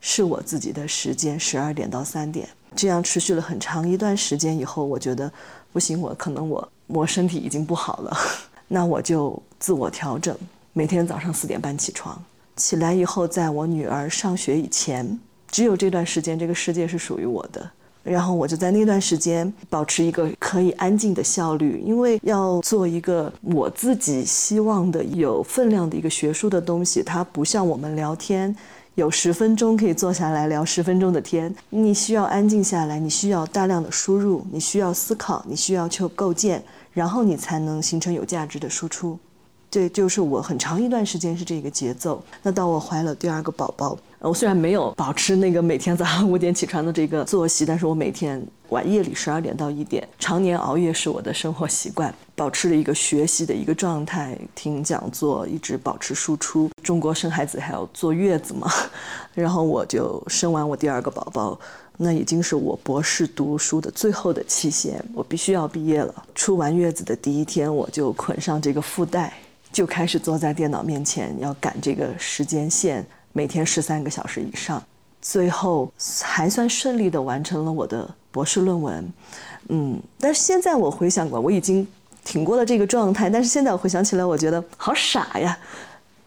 [0.00, 2.48] 是我自己的时间，十二点到三点。
[2.76, 5.32] 这样持续了很长一段时间以后，我觉得
[5.72, 8.16] 不行，我可能我我身体已经不好了，
[8.68, 10.36] 那我就自我调整，
[10.74, 12.22] 每天早上四点半起床，
[12.56, 15.18] 起来以后，在我女儿上学以前，
[15.50, 17.70] 只有这段时间这个世界是属于我的，
[18.02, 28.54] 然后我就在那段时间保持一个可以安静的效率，因为要做一个我自己希望的有分量的一个学术的东西，它不像我们聊天。
[28.96, 39.18] 有十分钟可以坐下来聊十分钟的天，你需要安静下来，你需要大量的输入，你需要思考，你需要去构建，然后你才能形成有价值的输出。
[39.76, 42.24] 这就是我很长一段时间是这个节奏。
[42.42, 56.70] 那到我怀了第二个宝宝，我虽然没有保持那个每天早上五点起床的这个作息，但是我每天晚夜里十二点到一点，常年熬夜是我的生活习惯，保持了一个学习的一个状态，听讲座，一直保持输出。
[56.82, 58.72] 中国生孩子还要坐月子嘛，
[59.34, 61.60] 然后我就生完我第二个宝宝，
[61.98, 66.24] 那已经是我博士读书的最后的期限，我必须要毕业了。
[66.34, 69.34] 出完月子的第一天，我就捆上这个腹带。
[69.76, 74.82] 就开始坐在电脑面前，要赶这个时间线，每天十三个小时以上，
[75.20, 79.12] 最后还算顺利的完成了我的博士论文。
[79.68, 81.86] 嗯，但是现在我回想过，我已经
[82.24, 85.58] 挺过了这个状态，但是现在我回想起来，我觉得好傻呀，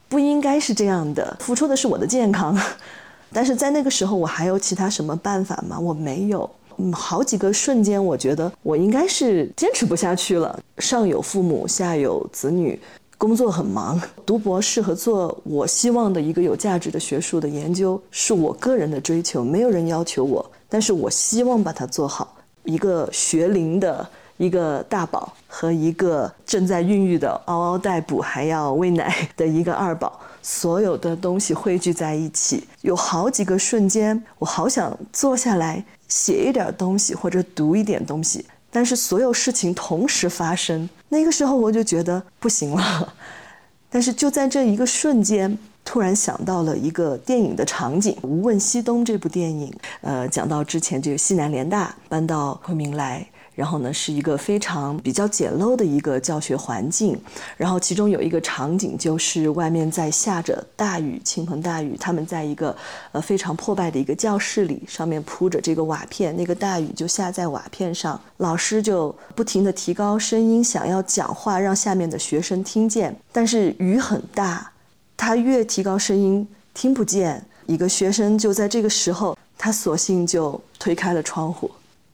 [0.07, 2.55] 不应该是这样的，付出的是我的健康，
[3.33, 5.79] 但是在那个时候，我还有其他什么办法吗？
[5.79, 6.47] 我没有。
[6.81, 10.57] 嗯，好几个瞬间，我觉得我应该是坚持不下去了。
[10.77, 12.79] 上有父母，下有子女。
[13.19, 22.37] 工作很忙，读博士和做我希望的一个有价值的学术的研究，是我个人的追求，没有人要求我，但是我希望把它做好。
[22.63, 24.07] 一个学龄的
[24.37, 38.45] 一个大宝和一个正在孕育的嗷嗷待哺还要喂奶的一个二宝，所有的东西汇聚在一起，有好几个瞬间，我好想坐下来写一点东西或者读一点东西。
[38.71, 43.13] 但是所有事情同时发生，那个时候我就觉得不行了，
[43.89, 53.27] 但是就在这一个瞬间，突然想到了一个电影的场景，《无问西东》这部电影，呃，讲到之前这个西南联大搬到昆明来。
[53.59, 57.19] 然后呢，是一个非常比较简陋的一个教学环境。
[57.57, 61.97] 然后其中有一个场景，就是外面在下着大雨，倾盆大雨。
[61.99, 62.73] 他们在一个
[63.11, 68.17] 呃非常破败的一个教室里，上面铺着这个瓦片，那个大雨就下在瓦片上。
[68.37, 73.13] 老师就不停地提高声音，想要讲话，让下面的学生听见。
[73.33, 74.71] 但是雨很大，
[75.17, 77.43] 他越提高声音，听不见。
[77.65, 81.69] 一个学生就在这个时候，他索性就推开了窗户。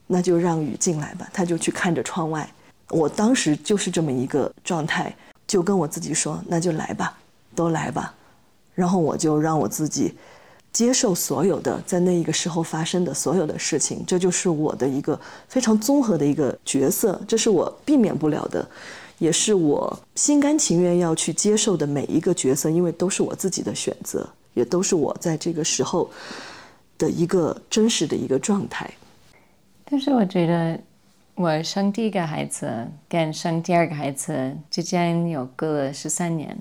[0.08, 2.48] 那就让雨进来吧，他就去看着窗外。
[2.90, 5.16] 我当时就是这么一个状态，
[5.48, 7.18] 就跟我自己说：“那就来吧，
[7.56, 8.14] 都来吧。”
[8.76, 10.14] 然后我就让我自己
[10.72, 14.04] 接受所有的在那一个时候发生的所有的事情。
[14.06, 18.68] 这就是我的一个非常综合的一个角色，这是我避免不了的，
[19.18, 26.08] 也是我心甘情愿要去接受的每一个角色，因为都是我自己的选择，也都是我在这个时候
[26.98, 28.94] 的一个真实的一个状态。
[29.86, 30.80] 但是我觉得，
[31.36, 36.58] 我生第一个孩子跟生第二个孩子之间有隔了十三年。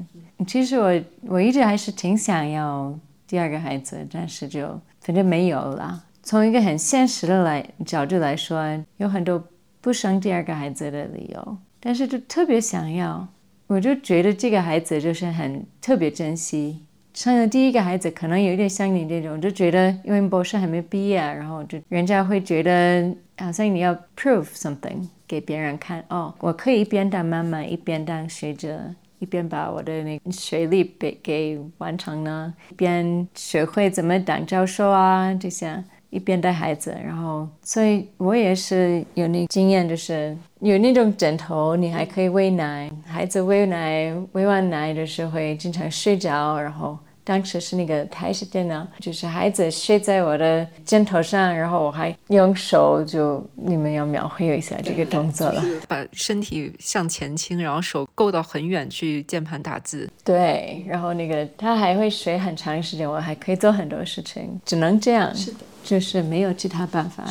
[0.47, 2.93] 其实我我一直还是挺想要
[3.27, 6.05] 第二个孩子，但是就反正没有了。
[6.23, 8.63] 从一个很现实的来角度来说，
[8.99, 9.43] 有很多
[9.81, 13.27] 不生第二个孩子的理由，但是就特别想要，
[13.67, 16.83] 我就觉得这个孩子就是很特别珍惜。
[17.15, 28.81] 生了第一个孩子，可能有一点像你这种，就觉得因为博士还没毕业，然后就人家会觉得好像你要 prove something 给别人看哦，我可以一边当妈妈，一边当学者，
[29.21, 35.83] 一边把我的那学历给给完成了，一边学会怎么当教授啊这些。
[36.11, 65.35] 一边带孩子，然后，所以我也是有那经验，就是有那种枕头，你还可以喂奶，孩子喂奶，喂完奶的时候会经常睡着，然后当时是那个台式电脑，就是孩子睡在我的肩头上，然后我还用手就你们要描绘一下这个动作了，把身体向前倾，然后手够到很远去键盘打字，对，然后那个他还会睡很长时间，我还可以做很多事情，只能这样。
[65.35, 65.59] 是的。
[65.85, 67.23] 就是没有其他办法，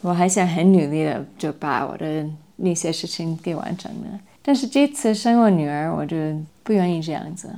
[0.00, 2.24] 我还想很努力的就把我的
[2.54, 4.20] 那些事情给完成了。
[4.42, 6.16] 但是这次生我女儿，我就
[6.62, 7.50] 不愿意这样子。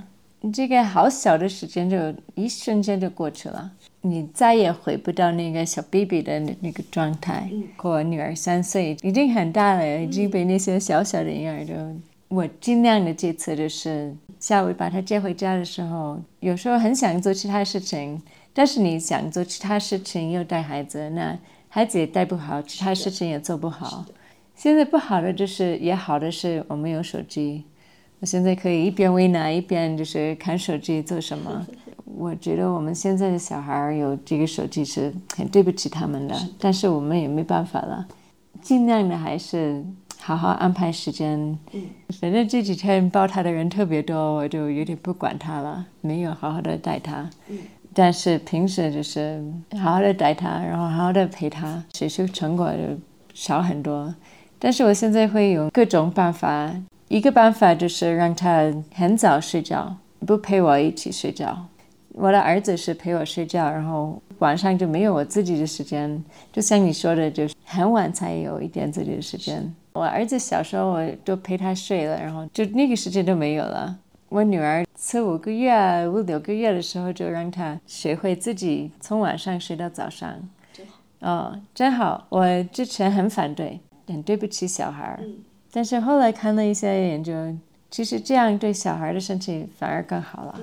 [0.50, 1.96] 这个好小的时间就
[2.34, 3.70] 一瞬间就过去了，
[4.00, 7.48] 你再也回不到那个小 baby 的那个状态。
[7.82, 11.74] 我女儿三岁，已经很大了，已经被那些小小的婴儿都。
[12.28, 18.20] 我尽量的这次就是下午把她接回家的时候，有时候很想做其他事情。
[18.54, 21.38] 但是你想做其他事情又带孩子，那
[21.70, 24.04] 孩子也带不好，其他事情也做不好。
[24.54, 27.64] 现在不好的就是，也好的是我们有手机，
[28.22, 31.66] 我现在可以一边喂奶一边就是看手机做什么。
[32.04, 38.06] 我觉得我们现在的小孩有这个手机是很对不起他们的，但是我们也没办法了，
[38.60, 39.84] 尽量的还是
[40.20, 41.58] 好好安排时间。
[42.20, 47.28] 反正这几天抱他的人特别多，我就有点不管他了，没有好好的带他。
[47.92, 52.78] 但是平时就是好好的带他，然后好好的陪他，学习成果就
[53.34, 54.14] 少很多。
[54.60, 56.72] 但是我现在会有各种办法，
[57.12, 61.66] 一个办法就是让他很早睡觉，不陪我一起睡觉。
[62.14, 66.24] 我的儿子是陪我睡觉，然后晚上就没有我自己的时间。
[66.50, 69.62] 就像你说的，就是很晚才有一点自己的时间。
[69.92, 73.94] 我儿子小时候我都陪他睡了，然后就那个时间都没有了。
[74.30, 80.34] 我女儿四五个月、五六个月的时候，就让她学会自己从晚上睡到早上。
[80.72, 81.30] 真好。
[81.30, 82.26] 哦，真好。
[82.30, 85.18] 我之前很反对，很对不起小孩。
[85.20, 85.34] 嗯。
[85.72, 87.32] 但是后来看了一些研究，
[87.90, 90.60] 其实这样对小孩的身体反而更好了。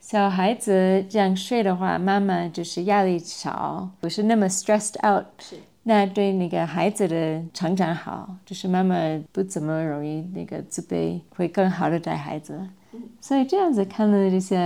[0.00, 5.26] 小孩子这样睡的话，妈妈就是压力少，不是那么 stressed out。
[5.38, 5.56] 是。
[5.82, 8.96] 那对那个孩子的成长好，就是妈妈
[9.32, 12.58] 不怎么容易那个自卑，会更好的带孩子。
[13.20, 14.56] 所以这样子看了这些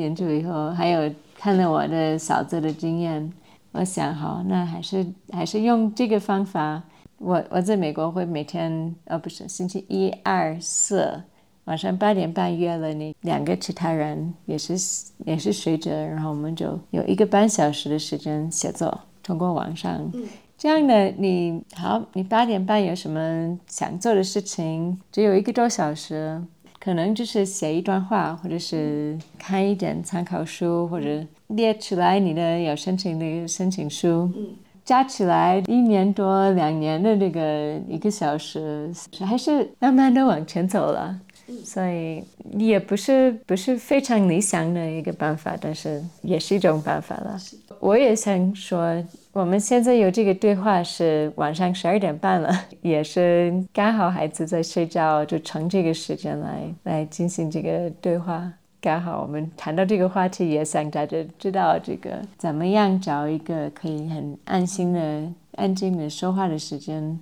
[0.00, 3.32] 研究以后，还有看了我的嫂子的经验，
[3.72, 6.82] 我想好，那还是还是用这个方法。
[7.22, 11.22] 我我在美国会每天，哦不是星期一、二、四
[11.64, 14.74] 晚上八点半约了你两个其他人，也是
[15.24, 20.10] 也是学者，然后我们就有一个半小时的时间写作，通过网上。
[20.58, 26.42] 这样的你好，你八点半有什么想做的事情，只有一个多小时。
[26.80, 34.28] 可能就是写一段话，或者是看一点参考书，或者列出来你的有申请的申请书，
[34.84, 38.90] 加起来一年多两年的这个一个小时，
[39.26, 41.20] 还是慢慢的往前走了。
[41.64, 47.36] 所以也不是不是非常理想的一个办法，但是也是一种办法了。
[47.78, 58.50] 我也想说，我们现在有这个对话是晚上十二点半了， 也是刚好孩子在睡觉，就乘这个时间来来进行这个对话。
[58.82, 67.20] 刚好我们谈到这个话题，也想大家知道这个怎么样找一个可以很安心的、安静的说话的时间，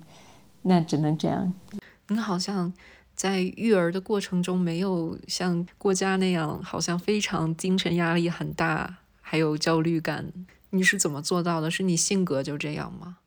[0.63, 1.53] 那只能这样。
[2.07, 2.73] 你好像。
[3.13, 10.25] 在育儿的过程中，没有像郭嘉那样，好像非常精神压力很大，还有焦虑感。
[10.71, 11.69] 你是怎么做到的？
[11.69, 13.17] 是你性格就这样吗？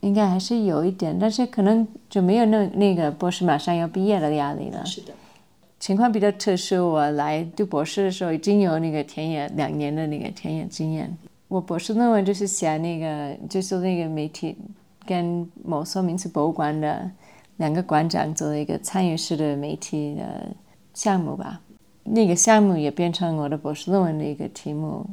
[0.00, 4.84] 应该还是有一点，但是可能就没有那那个博士马上要毕业的压力了。
[4.84, 5.14] 是的，
[5.80, 6.88] 情况比较特殊。
[6.92, 11.18] 我来读博士的时候，已经有那个田野两年的那个田野经验。
[11.48, 14.56] 我博士论文就是写那个，就是那个媒体
[15.04, 17.10] 跟某所名词博物馆的。
[17.56, 20.48] 两个馆长做了一个参与式的媒体的
[20.94, 21.60] 项目吧，
[22.04, 25.04] 那个项目也变成我的博士论文的一个题目。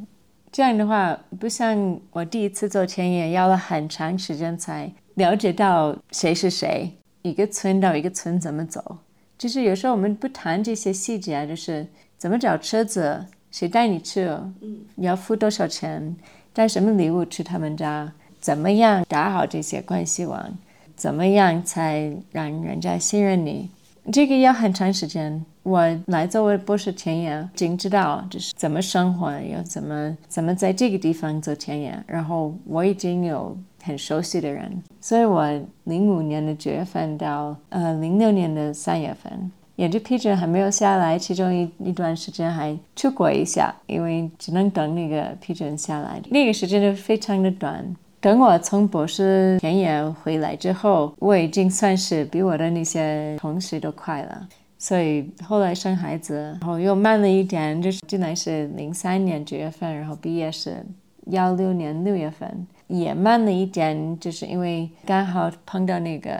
[0.50, 6.90] 这样的话，不像我第一次做田野，要了很长时间才了解到谁是谁，
[7.20, 8.96] 一个村到一个村怎么走。
[9.38, 11.86] 就是有时候我们不谈这些细节啊，就是
[12.18, 14.22] 怎么找车子，谁带你去，
[14.60, 16.16] 嗯，你要付多少钱，
[16.52, 20.52] 带什么礼物去他们家，怎么样打好这些关系网。
[20.96, 23.70] 怎么样才让人家信任你？
[24.12, 25.44] 这个要很长时间。
[25.62, 32.02] 我来作为博士前沿，已经知道就是怎么生活，要怎么怎么在这个地方做前沿。
[32.08, 35.46] 然后我已经有很熟悉的人，所以我
[35.84, 46.20] 零五年的九月份到呃零六年的三月份，也就批准还没有下来，其中一一段时间还出国一下，因为只能等那个批准下来。
[46.30, 47.84] 那个时间就非常的短。
[48.20, 54.48] 等我从博士前沿回来之后，我已经算是比我的那些同事都快了。
[54.76, 60.84] 所以后来生孩子，然后又慢了一点，就是进来是零三年九月份，然后毕业是
[61.26, 66.30] 幺六年六月份，也慢了一点，就是因为刚好碰到那个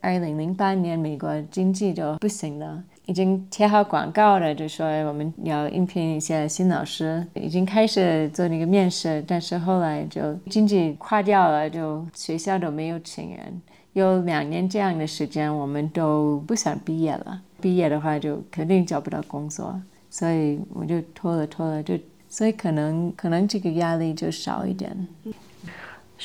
[0.00, 2.82] 二零零八年美国经济就不行了。
[3.06, 13.60] 已经贴好广告了，就说我们要应聘一些新老师，已经开始做那个面试，但是后来就经济垮掉了，就学校都没有请人，
[13.92, 17.42] 有两年这样的时间，我们都不想毕业了。
[17.60, 19.78] 毕业的话就肯定找不到工作，
[20.08, 24.96] 所以我就拖了拖了，就所以可能可能这个压力就少一点。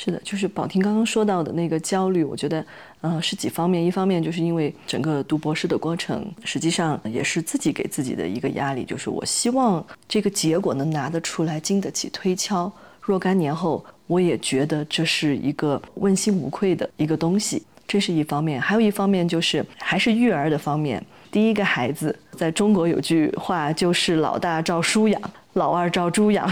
[0.00, 2.64] 是的，就是宝婷刚刚说到的那个焦虑，我觉得，
[3.00, 3.84] 呃，是几方面。
[3.84, 12.70] 一方面就是因为整个读博士的过程，实际上也是自己给自己的一个压力，就是我希望这个结果能拿得出来，经得起推敲。
[13.00, 18.60] 若干年后，我也觉得这是一个问心无愧的一个东西，这是一方面。
[18.60, 21.04] 还有一方面就是还是育儿的方面。
[21.32, 25.20] 第一个孩子，在中国有句话就是“老大照书养，
[25.54, 26.48] 老二照猪养”。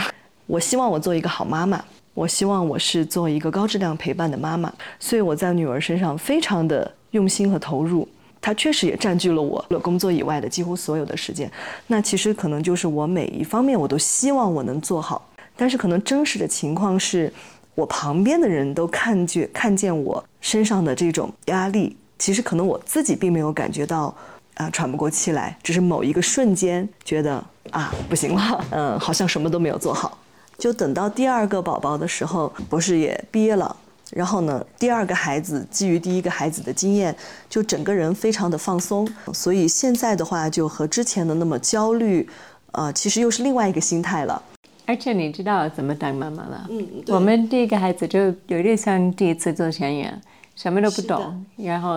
[0.46, 1.84] 我希望我做一个好妈妈。
[2.16, 8.08] 我希望我是做一个高质量陪伴的妈妈，所以我在女儿身上非常的用心和投入。
[8.40, 11.50] 她确实也占据了我了工作以外的几乎所有的时间。
[11.88, 17.30] 那其实可能就是我每一方面我都希望我能做好，但是可能真实的情况是，
[17.74, 24.14] 我旁边的人都看见看见我身上的这种压力，其实可能我自己并没有感觉到
[24.54, 30.16] 啊喘不过气来，只是某一个瞬间觉得啊不行了，嗯，好像什么都没有做好。
[30.58, 33.76] 就等到第二个宝宝的时候，博士也毕业了。
[34.12, 37.14] 然后呢，第二个孩子基于第一个孩子的经验，
[37.50, 39.06] 就整个人非常的放松。
[39.34, 42.28] 所以现在的话，就和之前的那么焦虑，
[42.70, 44.40] 呃，其实又是另外一个心态了。
[44.86, 46.66] 而且你知道怎么当妈妈了？
[46.70, 50.14] 嗯，我们第一个孩子就有点像第一次做田野，
[50.54, 51.96] 什么都不懂，然后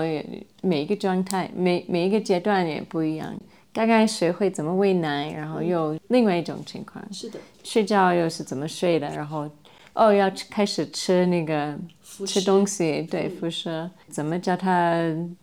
[0.63, 3.31] 每一个状态、每每一个阶段也不一样。
[3.71, 7.03] 刚刚学会怎么喂奶，然后又另外一种情况。
[7.13, 7.39] 是的。
[7.63, 9.07] 睡觉又是怎么睡的？
[9.09, 9.47] 然后，
[9.93, 11.77] 哦，要开始吃那个
[12.25, 14.99] 吃东西，对，辅食，怎么教他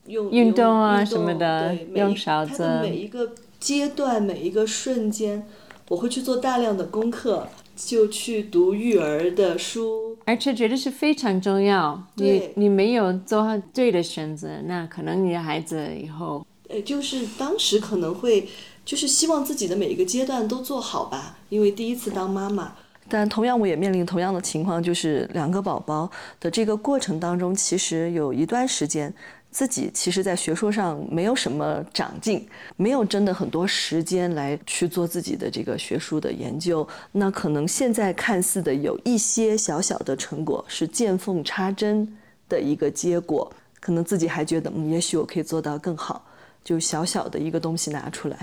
[0.07, 1.75] 运动啊什么的？
[1.95, 2.81] 用勺子。
[2.83, 5.47] 每一个阶段，每一个瞬间，
[5.89, 12.03] 我会去做大量的功课，就去读育儿的书，而且觉得是非常重要。
[12.17, 16.45] 你你没有做好对的选择，那可能你的孩子以后。
[16.69, 18.49] 呃，就是当时可能会，
[18.85, 22.73] 就是希望自己的每一个阶段都做好吧，因为第一次当妈妈。
[23.09, 26.11] 但同样，我也面临同样的情况，就是两个宝宝
[26.41, 29.15] 的这个过程当中，其实有一段时间，
[29.49, 32.45] 自己其实在学术上没有什么长进，
[32.77, 36.85] 没有真的很多时间来去做自己的这个学术的研究。
[37.13, 42.13] 那可能现在看似的有一些小小的成果，是见缝插针
[42.49, 43.49] 的一个结果，
[43.79, 46.26] 可能自己还觉得，嗯，也许我可以做到更好。
[46.67, 48.37] 就小小的一个东西拿出来。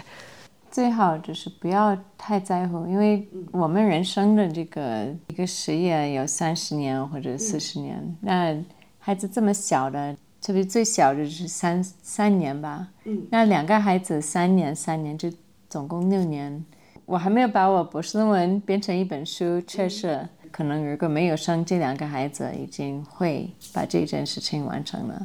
[0.72, 8.58] 最好就是不要太在乎，因为我们人生的这个一个事业有三十年或者四十年，那
[8.98, 12.88] 孩子这么小的，特别最小的是三三年吧，
[13.30, 15.30] 那两个孩子三年三年就
[15.70, 16.66] 总共六年，
[17.06, 25.24] 我还没有把我博士论文编成一本书，确实可能如果没有生这两个孩子，已经会把这件事情完成了，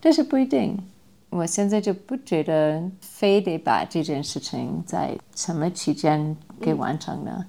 [0.00, 0.76] 但是不一定。
[1.30, 7.44] 我现在就不觉得非得把这件事情在什么期间给完成了。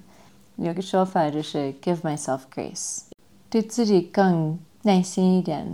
[0.56, 3.04] 有个说法就是 “give myself grace”，
[3.48, 5.66] 对自己更耐心一点。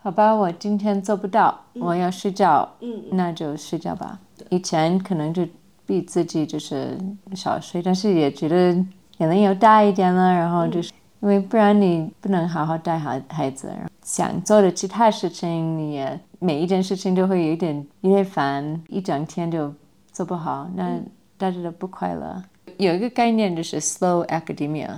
[0.00, 2.66] 好吧，我今天做不到，我要睡觉，
[3.10, 4.18] 那就睡觉吧。
[4.48, 5.46] 以前可能就
[5.84, 6.98] 逼自己就是
[7.34, 8.72] 少睡，但是也觉得
[9.18, 10.90] 年龄又大一点了，然后就是
[11.20, 13.70] 因为不然你不能好好带好孩子，
[14.02, 16.18] 想做的其他事情你也。
[16.44, 19.74] 每一件事情都会有一点有点烦，一整天就
[20.12, 21.00] 做不好，那
[21.38, 22.44] 大家都不快乐。
[22.76, 24.90] 有一个概念就是 slow academia，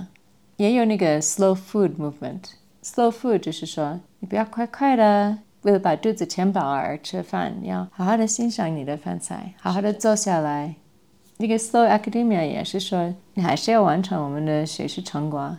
[0.57, 2.41] 也有那个 slow food movement。
[2.83, 10.75] slow food 就是说你不要快快的为了把肚子填饱而吃饭，你要好好的欣赏你的饭菜，好好的坐下来。
[11.37, 15.57] 那个 slow academia 也是说你还是要完成我们的学习成果，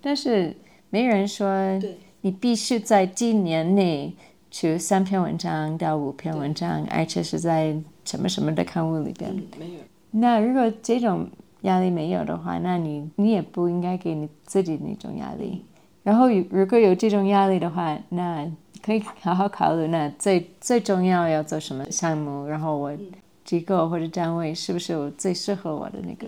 [0.00, 0.56] 但是
[0.90, 1.80] 没人说
[2.22, 4.16] 你必须在几年内。
[4.52, 7.74] 出三篇文章到五篇文章，而且是在
[8.04, 9.34] 什么什么的刊物里边。
[9.58, 9.80] 没有。
[10.10, 11.26] 那如果这种
[11.62, 15.64] 压力没有的话，那你你也不应该给你自己那种压力。
[16.02, 18.46] 然后如果有这种压力的话，那
[18.82, 22.92] 可以好好考虑，那最最重要要做什么项目，然后我
[23.44, 26.26] 机构或者单位是不是有最适合我的那个？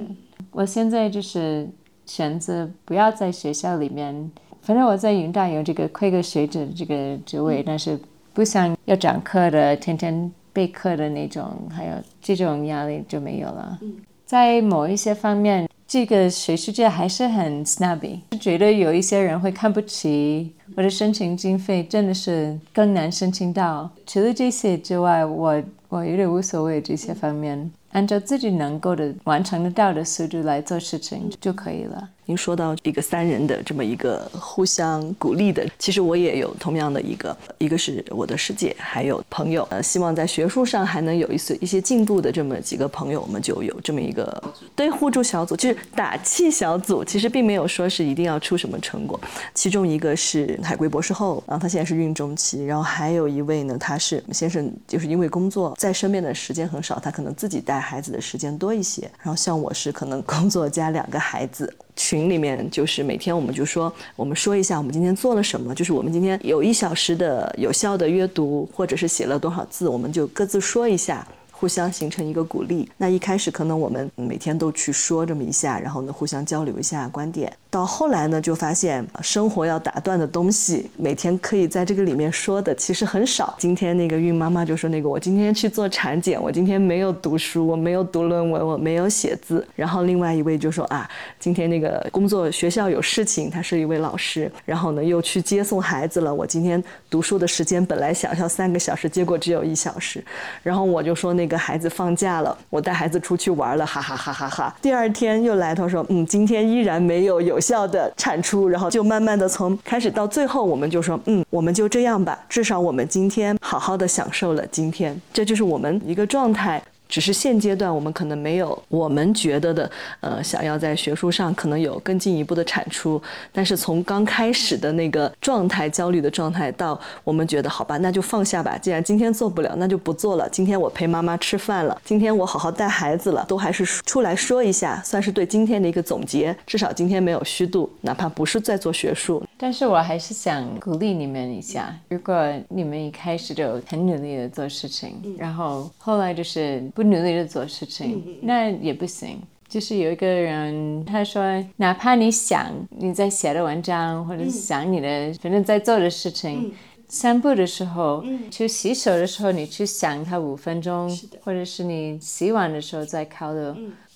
[0.50, 1.68] 我现在就是
[2.06, 4.30] 选择不要在学校里面，
[4.62, 8.00] 反正我在云大有这个快个学者这个职位，但是。
[8.34, 13.78] 不想要讲课的，天天备课的那种，还有这种压力就没有了。
[14.26, 23.90] 在某一些方面，这个学术界还是很 snobby，觉得有一些人会看不起，我的申请经费真的是更难申请到。
[24.06, 27.70] 除了这些之外，我我有点无所谓这些方面。
[27.92, 32.08] 按照自己能够的、完成得到的速度来做事情就可以了。
[32.26, 44.42] 您说到一个三人的这么一个互相鼓励的，其实我也有同样的一个，一个是我的师姐，还有朋友，呃，希望在学术上还能有一些一些进步的这么几个朋友，我们就有这么一个
[44.74, 47.04] 对互助小组，就是打气小组。
[47.04, 49.20] 其实并没有说是一定要出什么成果。
[49.52, 57.84] 其中一个是海归博士后，然后他现在是孕中期，然后还有一位呢，他是先生，就是因为工作在身边的时间很少，他可能自己带。
[57.84, 71.26] 孩子的时间多一些，然后像我是可能工作加两个孩子，群里面就是每天我们就说，我们说一下我们今天做了什么，就是我们今天有一小时的有效的阅读，或者是写了多少字，我们就各自说一下。
[71.64, 72.86] 互相形成一个鼓励。
[72.98, 77.50] 那一开始可能我们每天都去说这么一下，然后呢互相交流一下观点。
[77.70, 83.54] 到后来呢就发现生活要打断的东西，每天可以在这个里面说的其实很少。
[83.58, 91.08] 今天那个孕妈妈就说：“那个我今天去做产检，我今天没有读书，我没有读论文，我没有写字。”然后另外一位就说：“啊，
[91.40, 96.32] 今天那个工作学校有事情，他是一位老师，然后呢又去接送孩子了。
[96.32, 100.22] 我今天读书的时间本来想要三个小时，结果只有一小时。”
[100.62, 101.53] 然后我就说那个。
[101.56, 104.74] 孩子放假了，我带孩子出去玩了，哈哈哈哈哈。
[104.80, 116.82] 第二天又来，他说，嗯，今天依然没有有效的产出，然后就慢慢的从开始到最后，我们就说，嗯，我们就这样吧，至少我们今天好好的享受了今天，这就是我们一个状态。
[117.14, 119.88] 只是现阶段我们可能没有我们觉得的，
[120.18, 123.22] 呃，想要在学术上可能有更进一步的产出。
[123.52, 128.76] 但是从刚开始的那个状态、焦虑的状态，到我们觉得好吧，那就放下吧。
[128.76, 130.48] 既然今天做不了，那就不做了。
[130.48, 136.52] 今天我陪妈妈吃饭了，今天我好好带孩子了，都还是出来说一下，算是对今天的一个总结。
[136.66, 139.40] 至少今天没有虚度，哪怕不是在做学术。
[139.56, 147.03] 但是我还是想鼓励你们一下，如果你们一开始就很努力的做事情，然后后来就是不。
[147.04, 149.40] 努力的做事情，那也不行。
[149.68, 151.42] 就是有一个人他说，
[151.76, 156.72] 哪怕你想你在写的文章，或者想你的反正在做的事情，
[157.08, 161.10] 散步的时候，去洗手的时候，你去想它五分钟，
[161.42, 163.60] 或者是你洗碗的时候再考虑。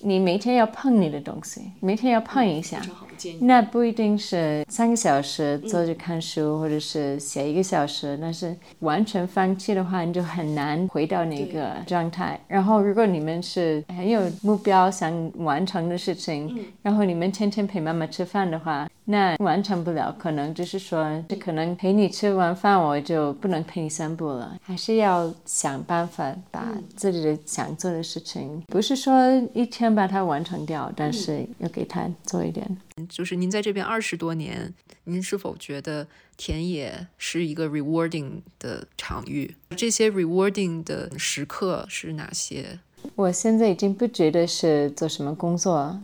[0.01, 2.81] 你每天要碰你的东西，每天要碰一下。
[3.41, 8.17] 那不一定是三个小时坐着看书，或者是写一个小时。
[8.21, 12.39] 但是完全放弃的话，你就很难回到那个状态。
[12.47, 32.77] 然后，如果你们是很有目标想完成的事情，然后你们天天陪妈妈吃饭的话，那完成不了，可能就是说，可能陪你吃完饭，我就不能陪你散步了，还是要想办法把自己的想做的事情，不是说一天把它完成掉，但是要给他做一点。
[33.09, 34.71] 就是您在这边二十多年，
[35.05, 36.05] 您是否觉得
[36.37, 39.55] 田野是一个 rewarding 的场域？
[39.75, 42.77] 这些 rewarding 的时刻是哪些？
[43.15, 45.99] 我现在已经不觉得是做什么工作。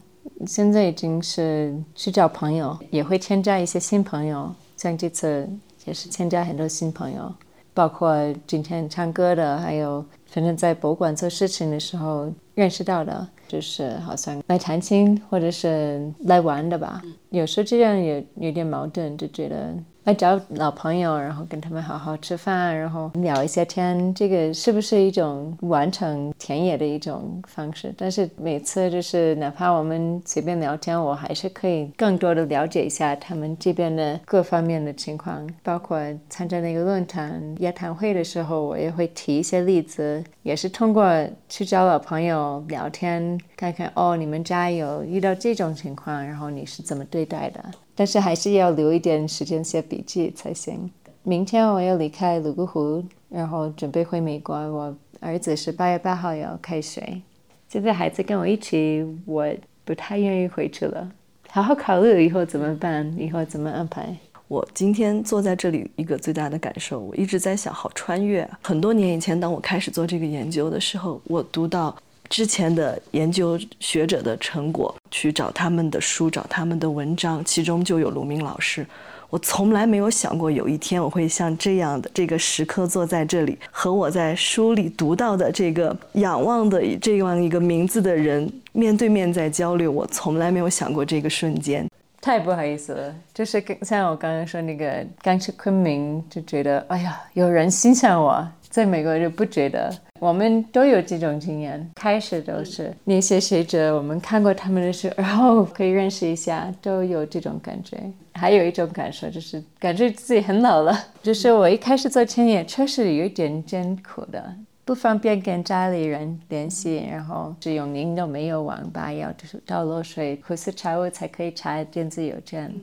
[0.46, 4.54] 现在已经是去找朋友，也会添加一些新朋友。
[4.78, 5.50] 像这次
[5.86, 7.34] 也是添加很多新朋友，
[7.74, 8.16] 包括
[8.46, 17.02] 今天唱歌的，还有反正在博物馆做事情的时候认识到的，就是好像来弹琴或者是来玩的吧。
[17.30, 19.74] 有时候这样也有点矛盾，就觉得。
[20.06, 27.92] 来找老朋友，然后跟他们好好吃饭，然后聊一下天，这个是不是一种完成田野的一种方式？
[27.98, 35.44] 但是每次就是哪怕我们随便聊天，我还是可以更多的了解一下他们这边的各方面的情况。
[35.64, 36.00] 包括
[36.30, 41.04] 参加那个论坛夜谈会的时候，我也会提一些例子，也是通过
[41.50, 47.66] 去找老朋友聊天，看看哦，你们家有遇到这种情况，然后你是怎么对待的？
[47.96, 50.92] 但是还是要留一点时间写笔记才行。
[51.24, 54.56] 明天我要离开泸沽湖，然后准备回美国。
[54.56, 57.22] 我儿子是八月八号要开学，
[57.68, 59.48] 现在孩子跟我一起，我
[59.84, 61.10] 不太愿意回去了。
[61.50, 64.16] 好好考虑以后怎么办，以后怎么安排。
[64.48, 68.48] 我今天坐在这里，一个最大的感受，我一直在想，好穿越。
[68.62, 71.96] 很多年以前，当我开始做这个研究的时候，我读到。
[72.30, 78.86] 之前的研究学者的成果，去找他们的书，找他们的文章，其中就有鲁明老师。
[79.30, 89.92] 我从来没有想过有一天我会像这样的这个时刻坐在这里，和我在书里读到的这个仰望的这样一个名字的人面对面在交流。
[89.92, 91.90] 我从来没有想过这个瞬间。
[92.22, 98.48] 太不好意思了，就是跟像我刚刚说那个刚去昆明就觉得，哎呀，有人欣赏我。
[98.70, 99.90] 在美国就不觉得，
[100.20, 101.92] 我们都有这种经验。
[101.96, 107.98] 开始都是那些学者，我们看过他们的书，然后可以认识一下，都有这种感觉。
[108.34, 110.98] 还有一种感受就是，感觉自己很老了。
[111.22, 114.56] 就是我一开始做田野，确实有一点艰苦的，
[114.86, 122.74] 不方便跟家里人联系，然后只有您都没有网吧，要就是倒落水、苦思茶物才可以查电子邮件。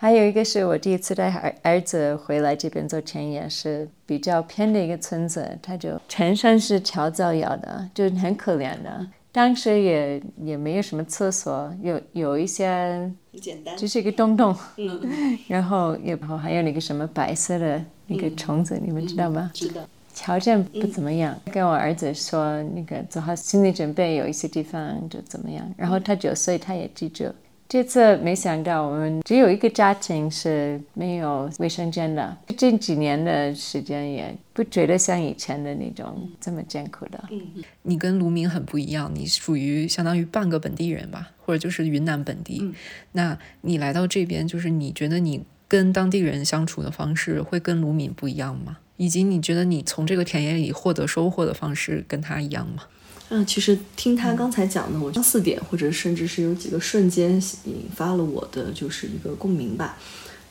[0.00, 9.06] 还有一个是我第一次带儿儿子回来这边做田野，是比较偏的一个村子，他就全身是条造谣的，就很可怜的。
[9.30, 14.56] 当时也也没有什么厕所，有有一些，简单，就是一个洞洞，
[15.46, 19.50] 然后也还有那个什么白色的那个虫子，你们知道吗？
[19.52, 19.82] 知道。
[20.14, 25.70] 条件不怎么样，跟我儿子说那个做好心理准备，有一些地方就怎么样。
[25.76, 27.26] 然后他九岁，他也记住。
[27.70, 32.36] 这次没想到，我们只有一个家庭是没有卫生间的。
[32.58, 37.24] 这几年的时间也不觉得像以前的那种这么艰苦的。
[37.30, 37.40] 嗯，
[37.82, 42.58] 你跟卢明很不一样，你属于相当于半个本地人吧，或者就是云南本地。
[42.60, 42.74] 嗯，
[43.12, 48.78] 那你来到这边，就是你觉得你跟当地人相处的方式会跟卢敏不一样吗？
[48.96, 52.82] 以及你觉得你从这个田野里获得收获的方式跟他一样吗？
[53.32, 59.96] 嗯，其实听他刚才讲的，我相似点，或者甚至是有几个瞬间引发了我的就是一个共鸣吧。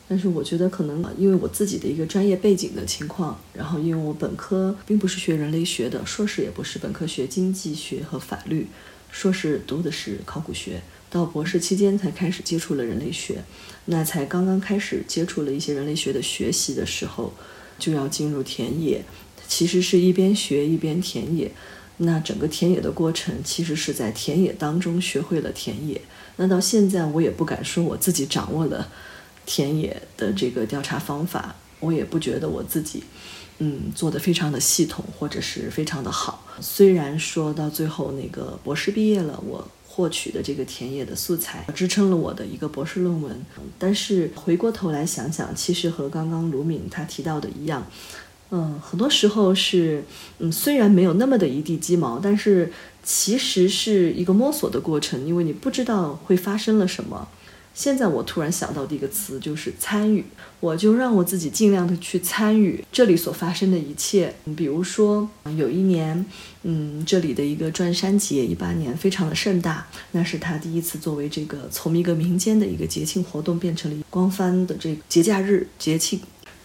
[0.07, 8.65] 但是我觉得可能因为我自己的一个专业背景的情况，然后因为我本科并不是学人类学的，硕士也不是，本科学经济学和法律，
[9.11, 13.43] 硕士读的是考古学，到博士期间才开始接触了人类学。
[13.85, 17.33] 那才刚刚开始接触了一些人类学的学习的时候，
[17.77, 19.03] 就要进入田野，
[19.49, 21.51] 其实是一边学一边田野。
[22.01, 26.01] 那整个田野的过程，其实是在田野当中学会了田野。
[26.37, 28.87] 那到现在，我也不敢说我自己掌握了
[29.45, 33.03] 田野的这个调查方法，我也不觉得我自己，
[33.57, 36.45] 嗯，做的非常的系统或者是非常的好。
[36.61, 43.45] 虽然说到最后那个博士毕业了，我获取的这个田野的素材支撑了我的一个博士论文，
[43.77, 47.85] 但是回过头来想想，其实和刚刚卢敏他提到的一样。
[48.51, 50.03] 嗯，很多时候是，
[50.39, 52.71] 嗯，虽然没有那么的一地鸡毛，但是
[53.03, 57.27] 其实是一个摸索的过程，因为你不知道会发生了什么。
[57.75, 60.25] 现在我突然想到的一个词就是参与，
[60.59, 64.33] 我就让我自己尽量的去参与这里所发生的一切。
[64.57, 66.25] 比如说，有一年，
[66.63, 76.19] 嗯，这里的一个转山节，一八年非常的盛大，那是他第一次作为这个从一个民间的一个节庆活动，变成了官方的这个节假日节庆。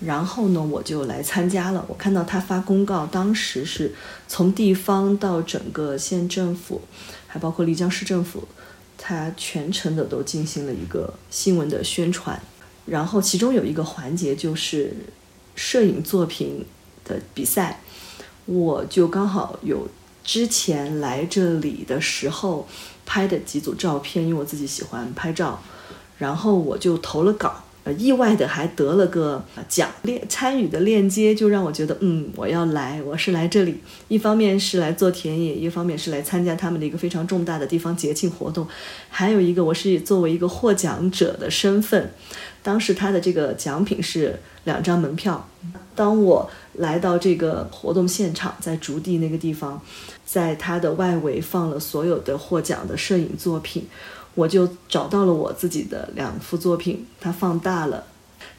[0.04, 1.84] 然后呢，我就来参加了。
[1.88, 3.94] 我看到他发公告，当时是
[4.28, 6.82] 从地方到整个县政府，
[7.26, 8.46] 还包括丽江市政府，
[8.98, 12.38] 他全程的都进行了一个新闻的宣传。
[12.84, 14.94] 然后其中有一个环节就是
[15.54, 16.66] 摄影作品
[17.04, 17.80] 的比赛，
[18.44, 19.88] 我就刚好有
[20.22, 22.68] 之前来这里的时候
[23.06, 25.62] 拍的几组照片，因为我自己喜欢拍照，
[26.18, 27.63] 然后我就投了稿。
[27.84, 33.78] 呃，意外的还得了个奖，链参与的链接就让我觉得，嗯，我要来，我是来这里，
[34.08, 38.66] 一方面是来做田野，一方面是来参加他们的一个非常重大的地方节庆活动，
[39.10, 42.10] 还有一个我是作为一个获奖者的身份，
[42.62, 45.46] 当时他的这个奖品是两张门票。
[45.94, 49.80] 当我来到这个活动现场，在竹地那个地方，
[50.24, 53.86] 在它的外围放了所有的获奖的摄影作品。
[54.34, 58.04] 我就找到了我自己的两幅作品，它放大了，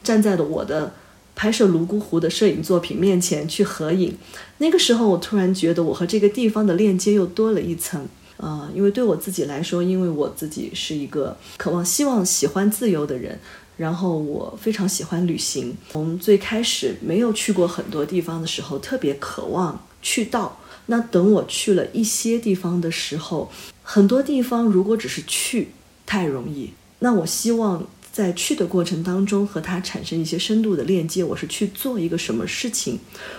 [0.03, 0.93] 站在了我的
[1.35, 4.15] 拍摄泸沽湖的摄影作品面前去合影。
[4.59, 8.07] 那个时候，我突然觉得我和这个地方的链接又多了一层。
[8.37, 13.39] 啊，因为对我自己来说，因为我自己是一个渴望、希望、喜欢自由的人，
[13.77, 15.73] 然后我非常喜欢旅行。
[15.91, 20.59] 从最开始没有去过很多地方的时候，特别渴望去到。
[20.87, 23.49] 那等我去了一些地方的时候，
[23.87, 25.69] 很多地方如果只是去
[26.07, 31.23] 太容易，那我希望在去的过程当中和它产生一些深度的链接。
[31.23, 32.97] 我是去做一个什么事情，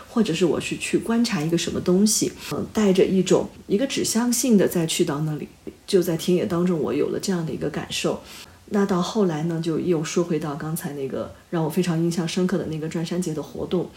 [0.08, 5.48] 或者是我是去观察一个什么东西，嗯，带着一种一个指向性的再去到那里。
[5.84, 8.22] 就在田野当中，我有了这样的一个感受。
[8.70, 13.90] 那到后来呢，就又说回到刚才那个让我非常印象深刻的那个转山节的活动。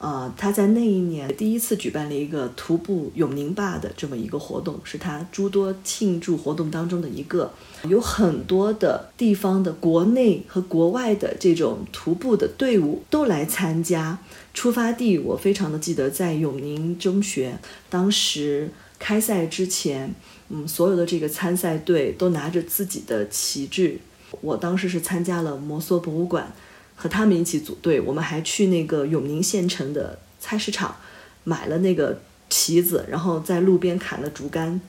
[0.00, 7.52] 呃，他在那一年第一次举办了一个徒步永宁坝的这么一个活动，是他诸多庆祝活动当中的一个，
[7.88, 14.18] 有很多的地方的国内和国外的这种徒步的队伍都来参加。
[14.54, 17.58] 出发地我非常的记得，在永宁中学，
[17.90, 18.70] 当时
[19.00, 20.14] 开赛之前，
[20.48, 23.98] 嗯，所有的这个参赛队都拿着自己的旗帜，
[24.40, 26.52] 我当时是参加了摩梭博物馆。
[27.00, 30.96] 和他们一起组队，我们还去那个永宁县城的菜市场，
[31.44, 32.20] 买了那个
[32.50, 34.80] 旗子，然后在路边砍了竹竿，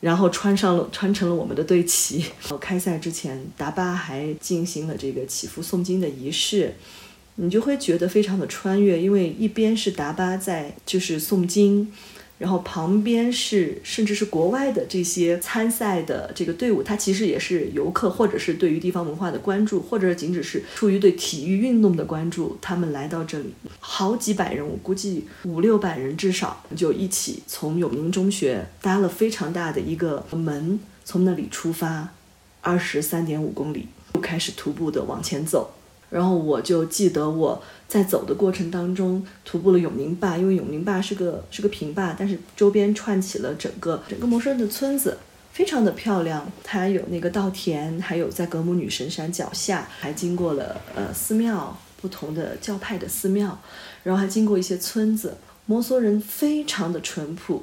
[0.00, 2.18] 然后穿上了穿成了我们的队旗。
[2.18, 6.74] 然后开赛之前，达巴还进行了这个祈福诵经的仪式，
[7.36, 11.90] 你就会觉得非常的穿越，因为一边是达巴在就是诵经。
[12.38, 32.14] 然后旁边是，甚至是国外的这些参赛的这个队伍，它其实也是游客，或者是对于地方文化的关注，或者仅只是出于对体育运动的关注，他们来到这里，好几百人，我估计五六百人至少，就一起从永宁中学搭了非常大的一个门，从那里出发，
[32.60, 35.72] 二十三点五公里，就开始徒步的往前走。
[36.10, 45.18] 然后我就记得我在走的过程当中徒步了永宁坝，因为永宁坝是个是个平坝，但是周边串起了整个整个摩 sơn 的村子，
[45.52, 46.50] 非常的漂亮。
[46.64, 53.58] 它有那个稻田，还有在格姆女神山脚下，还经过了呃寺庙，不同的教派的寺庙，
[54.02, 55.36] 然后还经过一些村子。
[55.66, 57.62] 摩梭人非常的淳朴，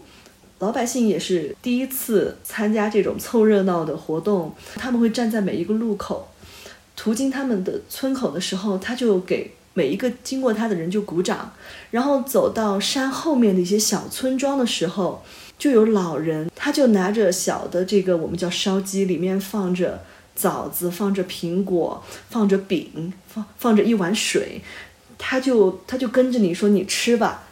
[0.60, 6.28] 老百姓也是第一次参加这种凑热闹的活动，他们会站在每一个路口。
[6.96, 11.54] 途经他们的村口的时候，他就给每一个经过他的人就鼓掌。
[11.92, 15.24] 然后走到山后面的一些小村庄的时候，
[15.58, 20.04] 就有老人，他就拿着小的这个我们叫烧鸡，里面放着
[20.36, 24.62] 枣子，放着苹果，放着饼，放放着一碗水，
[25.18, 27.44] 他就他就跟着你说你吃吧，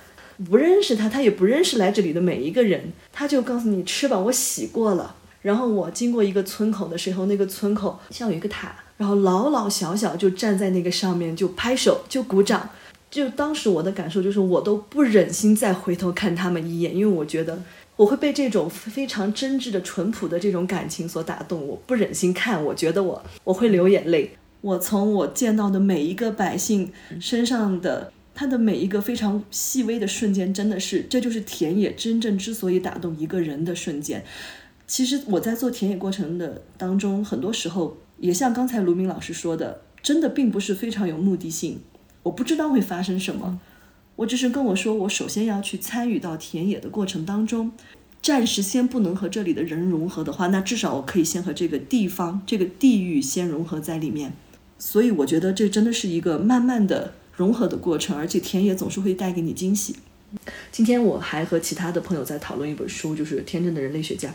[0.49, 5.15] 不认识他，他也不认识来这里的每一个人，他就告诉你吃吧，我洗过了。
[5.41, 8.73] 然后我经过一个村口的时候，那个村口像有一个塔。
[9.03, 12.69] 然后老老小小就站在那个上面，就拍手，就鼓掌。
[13.11, 17.61] 就当时我的感受就是，我都不忍心再回头看他们一眼，因为我觉得
[17.97, 21.67] 我会被这种非常真挚的、淳朴的这种感情所打动。
[21.67, 24.31] 我不忍心看，我觉得我我会流眼泪。
[24.61, 26.89] 我从我见到的每一个百姓
[27.19, 34.23] 身上的他的每一个非常细微的瞬间，真的是这就是田野真正之所以打动一个人的瞬间。
[34.87, 37.97] 其实我在做田野过程的当中，很多时候。
[38.23, 41.81] 也像刚才卢明老师说的，真的并不是非常有目的性。
[42.23, 43.59] 我不知道会发生什么，
[44.15, 47.73] 我只是跟我说，我首先要去参与到田野的过程当中。
[48.21, 54.31] 暂时先不能和这里的人融合的话，那至少我可以先和这个地方、这个地域先融合在里面。
[54.79, 59.97] 所以我觉得这真的是一个慢慢的融合的过程，而且田野总是会带给你惊喜。
[60.71, 64.33] 今天我还和其他的朋友在讨论一本书，就是《天真的人类学家》。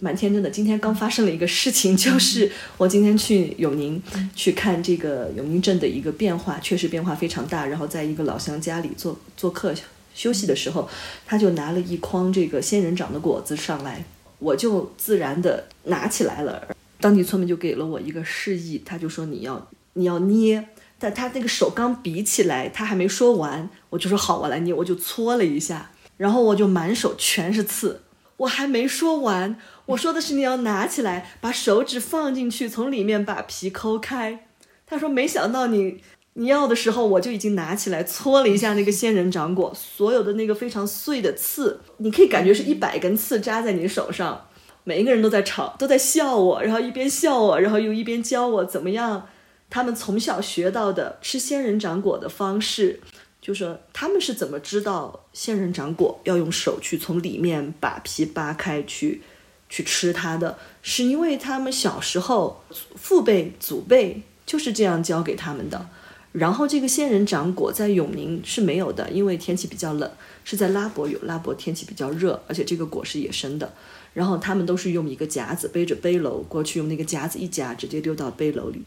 [0.00, 0.48] 蛮天真的。
[0.48, 4.00] 今天刚发生了一个事情， 就是我今天去永宁
[4.34, 7.66] 去看这个永宁镇的一个变化，确实变化非常大。
[7.66, 9.74] 然后在一个老乡家里做做客
[10.14, 10.88] 休息的时候，
[11.26, 14.04] 他就拿了一筐这个仙人掌的果子上来，
[14.38, 16.68] 我就自然的拿起来了。
[17.00, 20.68] 当地村民就给了我一个示意，他就说你要你要捏。
[21.00, 28.00] 但他那个手刚比起来，他还没说完，我就说好，我来捏，我就搓了一下，然后我就满手全是刺。
[28.38, 34.46] 我还没说完，我说的是你要拿起来，把手指放进去，从里面把皮抠开。
[34.86, 36.02] 他说没想到你
[36.34, 44.46] 你要的时候，我就已经拿起来搓了一下那个仙人掌果，所有的那个非常碎的刺，你可以感觉是一百根刺扎在你手上。
[44.84, 49.26] 每一个人都在吵，都在笑我，然后一边笑我，然后又一边教我怎么样。
[49.68, 53.00] 他们从小学到的吃仙人掌果的方式，
[53.48, 59.22] 就说他们是怎么知道仙人掌果要用手去从里面把皮扒开去
[59.70, 62.62] 去吃它的，是因为他们小时候
[62.96, 65.88] 父辈祖辈就是这样教给他们的。
[66.32, 70.10] 然后这个仙人掌果在永宁是没有的，因为天气比较冷，
[70.44, 73.72] 是在拉伯有，拉伯天气比较热，而且这个果是野生的。
[74.12, 78.82] 然后他们都是用一个夹子背着背篓过去，用那个夹子一夹，直接丢到背篓里。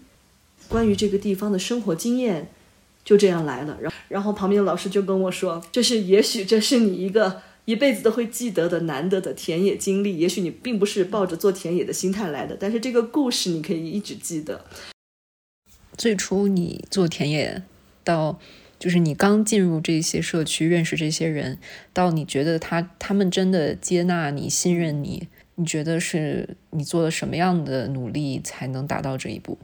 [0.69, 2.51] 关于这个地方的生活经验，
[3.03, 3.77] 就这样来了。
[3.81, 10.17] 然后，然后旁边的老师就跟我说：“这是也许这是你一个一辈子都会记得的难得的田野经历。
[10.17, 14.65] 也许你并不是抱着做田野的心态来的，但是这个故事你可以一直记得。
[15.97, 17.61] 最初你做田野，
[18.03, 18.39] 到
[18.79, 21.59] 就是你刚进入这些社区，认识这些人，
[21.93, 29.57] 到你觉得他他们真的接纳你、信任你，你觉得是你做了什么样的努力才能达到这一步？”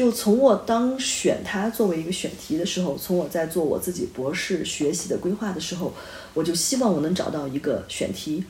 [0.00, 5.92] 就从我当选它作为一个选题的时候，从我在做我自己博士学习的规划的时候，
[6.32, 8.42] 我就希望我能找到一个选题，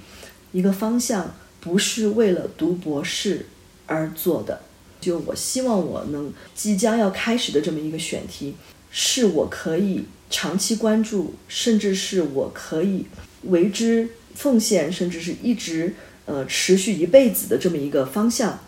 [0.53, 3.47] 一个方向，不是为了读博士
[3.87, 4.61] 而做的。
[5.01, 8.55] 就我希望我能即将要开始的这么一个选题，
[8.93, 13.07] 是我可以长期关注，甚至是我可以
[13.43, 15.97] 为之奉献，甚至是一直
[16.27, 18.61] 呃持续一辈子的这么一个方向。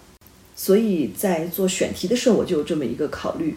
[0.55, 3.57] 所以在做选题的时候，我就有这么一个考虑。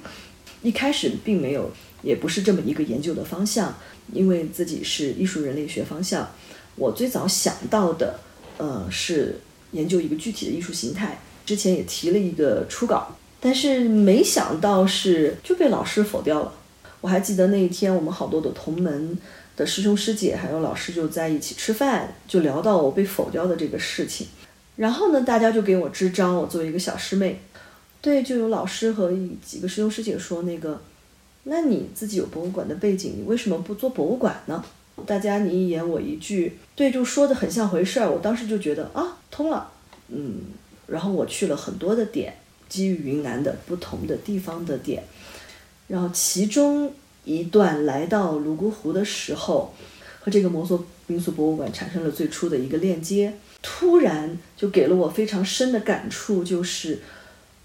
[0.62, 1.70] 一开始并没有，
[2.02, 3.76] 也不是这么一个研究的方向，
[4.12, 6.28] 因为自己是艺术人类学方向。
[6.76, 8.20] 我最早想到的，
[8.58, 9.40] 呃，是
[9.72, 11.20] 研究一个具体的艺术形态。
[11.46, 16.52] 之前也提了一个初稿，但是没想到是就被老师否掉了。
[17.02, 19.16] 我还记得那一天，我们好多的同门
[19.56, 24.26] 的师兄师姐还有老师就在一起吃饭，就聊到我被否掉的这个事情。
[24.76, 26.34] 然后呢，大家就给我支招。
[26.34, 27.40] 我作为一个小师妹，
[28.02, 29.12] 对，就有老师和
[29.44, 30.82] 几个师兄师姐说：“那个，
[31.44, 34.64] 那你自己有博物馆的背景，你为什么不做博物馆呢？”
[35.06, 38.10] 大家你一言我一句，对，就说的很像回事儿。
[38.10, 39.70] 我当时就觉得啊，通了，
[40.10, 40.42] 嗯。
[40.88, 42.38] 然后我去了很多的点，
[42.70, 45.04] 基于云南的不同的地方的点，
[45.88, 46.92] 然后其中
[47.24, 49.74] 一段来到泸沽湖的时候，
[50.20, 53.34] 和这个摩梭民俗博物馆产生了最初的一个链接。
[53.68, 57.00] 突然就给了我非常深的感触，就是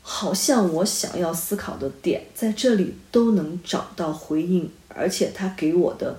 [0.00, 6.18] 好像我想要思考的点在这里都能找到回应，而且他给我的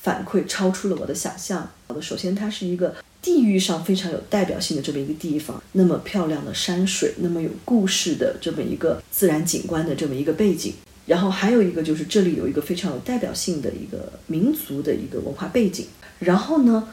[0.00, 1.68] 反馈超出了我的想象。
[1.86, 10.72] 好的，首先它是一个地域上非常有代表性的这么一个地方，那么漂亮的山水，那么有故事的这么一个自然景观的这么一个背景，
[11.04, 15.86] 然后还有一个就是这里有一个非常有代表性的一个民族的一个文化背景，
[16.20, 16.88] 然后呢？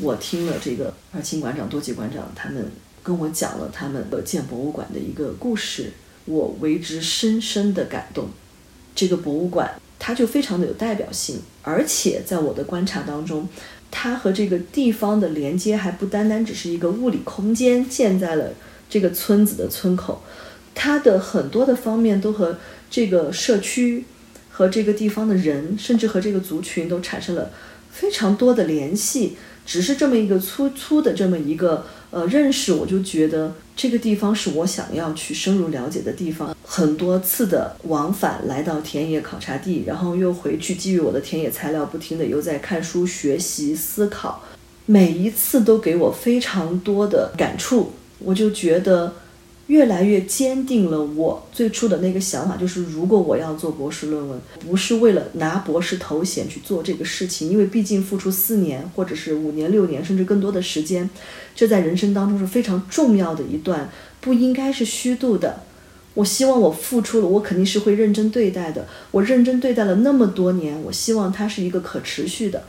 [0.00, 2.70] 我听了这个二清馆长、多吉馆长他们
[3.02, 5.92] 跟我讲了他们建博物馆的一个故事，
[6.24, 8.28] 我为之深深的感动。
[8.94, 13.48] 这个博物馆它就非常的有代表性，而且在我的观察当中，
[13.90, 18.52] 它和这个地方的连接还不单单只是一个物理空间建在了
[18.90, 20.22] 这个村子的村口，
[20.74, 22.58] 它的很多的方面都和
[22.90, 24.04] 这个社区、
[24.50, 27.50] 和这个地方的人，甚至和这个族群都产生了
[27.90, 29.36] 非常多的联系。
[29.66, 36.56] 只是这么一个粗粗的这么一个呃认识，我就觉得这个地方是我想要去深入了解的地方。
[36.64, 44.42] 很多次的往返来到田野考察地，然后又回去，基于我的田野材料，不停的又在看书、学习、思考，
[44.86, 49.14] 每一次都给我非常多的感触，我就觉得。
[49.68, 61.08] 越来越坚定了我最初的那个想法，就是如果我要做博士论文，不是为了拿博士头衔去做这个事情，因为毕竟付出四年或者是五年、六年甚至更多的时间，
[61.54, 65.62] 这在人生当中是非常重要的一段，不应该是虚度的。
[66.12, 68.86] 我希望我付出了，我肯定是会认真对待的。
[69.10, 72.62] 我认真对待了那么多年，我希望它是一个可持续的。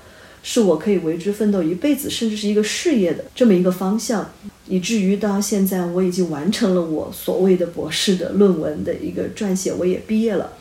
[0.47, 4.31] 是我可以为之奋斗一辈子，甚至是一个事业的这么一个方向，
[4.67, 10.53] 以至于到现在我已经完成了我所谓的博士的论文的一个撰写，我也毕业了，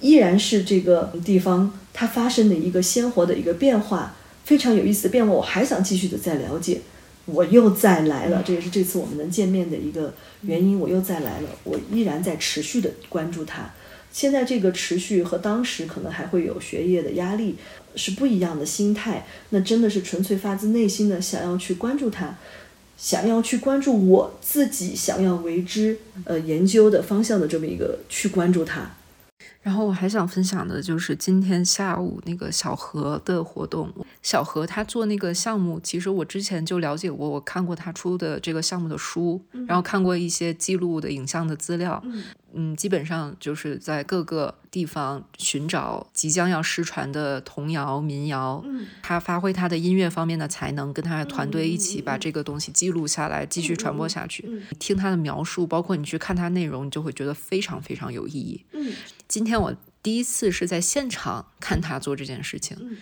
[0.00, 6.80] 依然是这个地方它发生的一个鲜活的一个变化，非常有意思的变化，我还想继续的再了解，
[7.26, 10.12] 我又再来了，这也是这次我们能见面的一个
[10.42, 13.72] 原因，我又再来了，我依然在持续的关注它，
[14.12, 17.54] 现在这个持续和当时可能还会有学业的压力
[17.96, 22.36] 是不一样的心态，那真的是纯粹发自内心的想要去关注它，
[22.96, 28.90] 想要去关注我自己想要为之呃研究的方向的这么一个去关注它。
[29.62, 33.92] 然后我还想分享的就是今天下午那个小何的活动。
[34.22, 42.02] 小何他做那个项目，其实我之前就了解过，我看过他出的这个项目的书，然后看过一些记录的影像的资料。
[42.54, 48.62] 嗯，基本上就是在各个地方寻找即将要失传的童谣、民谣。
[48.64, 54.48] 嗯，他发挥他的音乐方面的才能，跟他的团队一起把这个东西记录下来，继续传播下去。
[54.78, 58.64] 听他的描述，包括你去看他内容，你就会觉得非常非常有意义。
[58.72, 58.92] 嗯，
[59.28, 62.96] 今天我第一次是在现场看他做这件事情，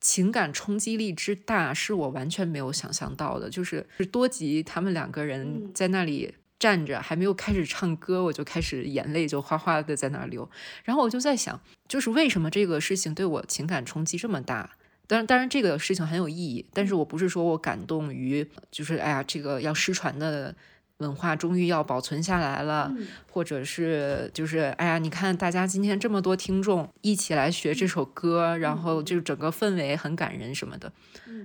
[0.00, 3.50] 情感冲击力之大是我完全没有想象到的。
[3.50, 6.34] 就是多吉他们两个人在那里。
[6.62, 10.48] 站着还没有开始唱歌，我就开始眼泪就哗哗的在那流。
[10.84, 14.70] 然后我就在想，就是为什么这个事情对我情感冲击这么大？
[15.08, 20.54] 当然，当然这个事情很有意义，但是我不是说我感动于，就是哎呀，这个要失传的
[20.98, 22.94] 文化终于要保存下来了，
[23.28, 30.92] 或者是就是哎呀，你看大家今天这么多听众一起来学这首歌，然后就是整个氛围很感人什么的。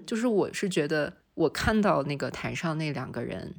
[0.05, 3.55] 就是我是觉得我看到那个台上那两个人。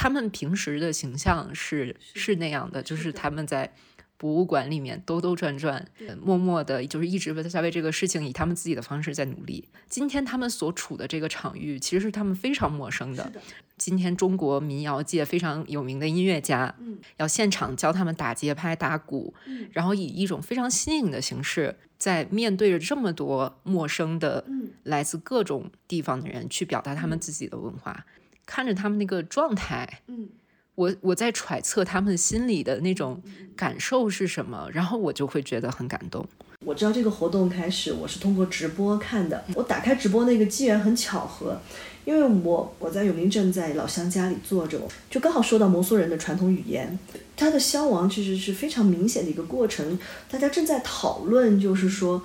[0.00, 3.70] 他们平时的形象是是那样的，就是他们在
[4.16, 5.86] 博物馆里面兜兜转转，
[6.24, 9.68] 默默的，就是一直在为这个事情以他们自己的方式在努力。
[9.90, 13.30] 今天他们所处的这个场域，其实是他们非常陌生的。
[13.76, 24.46] 今天中国民谣界非常有名的音乐家，嗯要现场教他们打节拍、打鼓，嗯然后以一种非常新颖的形式，在面对着这么多陌生的、
[24.84, 28.06] 来自各种地方的人，去表达他们自己的文化。
[28.50, 30.28] 看着他们那个状态，嗯，
[30.74, 33.22] 我我在揣测他们心里的那种
[33.54, 36.26] 感受是什么，然后我就会觉得很感动。
[36.66, 39.44] 我知道这个活动开始，我是通过直播看的。
[39.54, 41.60] 我打开直播那个机缘很巧合，
[42.04, 46.98] 因为我我在永宁镇在老乡家里坐着，就刚好说到摩梭人的传统语言，
[47.36, 49.96] 它的消亡其实是非常明显的一个过程。
[50.28, 52.20] 大家正在讨论，就是说。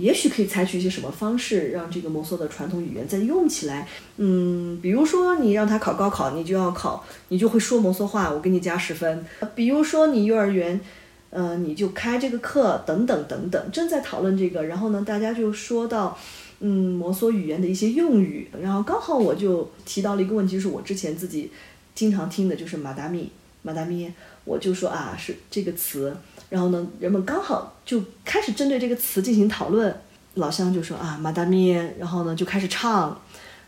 [0.00, 3.86] 也许可以采取一些什么方式，让这个摩梭的传统语言再用起来。
[4.16, 9.24] 嗯，比如说你让他考高考，你就要考，你就会说摩梭话，我给你加十分。
[9.54, 10.80] 比如说你幼儿园，
[11.28, 13.70] 呃，你就开这个课，等等等等。
[13.70, 16.18] 正在讨论这个，然后呢，大家就说到，
[16.60, 21.50] 嗯，摩梭语言的一些用语，然后刚好我就提到了一个问题，就是我之前自己
[21.94, 23.30] 经常听的就是马达米，
[23.62, 24.12] 马达咪，
[24.44, 26.16] 我就说啊，是这个词。
[26.48, 30.00] 然后呢，人们刚好就开始针对这个词进行讨论。
[30.34, 33.20] 老乡就说啊，马达咪，然后呢就开始唱，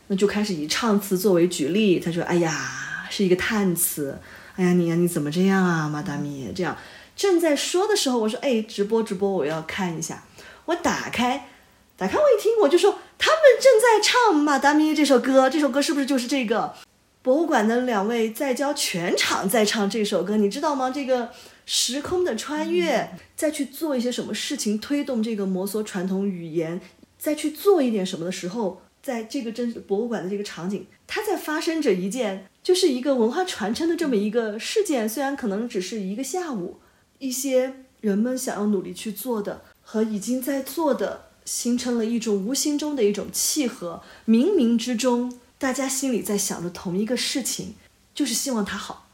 [0.07, 1.99] 那就开始以唱词作为举例。
[1.99, 4.19] 他说，哎呀，是一个叹词。
[4.57, 6.53] 哎呀，你呀，你怎么这样啊，马达咪？
[6.55, 6.77] 这样
[7.17, 10.23] 正在说的时候，我说，哎，直播直播，我要看一下。
[10.67, 11.49] 我打开，
[11.97, 16.75] 打开我一听，我就说，他们正在唱马达咪这首歌，这首歌是不是就是这个？
[17.23, 20.91] 博物馆的两位在教全场在唱这首歌，你知道吗？
[20.91, 21.31] 这个。
[21.65, 26.81] 时空的穿越，再去做一些什么事情，推动这个摩梭传统语言，
[27.17, 35.09] 再去做一点什么的时候，在这个真博物馆的这个场景，它在发生着一件，就是一个文化传承的这么一个事件。
[35.09, 36.79] 虽然可能只是一个下午，
[37.21, 44.03] 一些人们想要努力去做的和已经在做的，形成了一种无形中的一种契合。
[44.27, 45.33] 冥冥之中，
[45.63, 47.77] 大家心里在想着同一个事情，
[48.13, 49.09] 就是希望它好。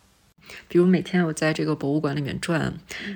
[0.67, 2.73] 比如每天我在这个博物馆里面转，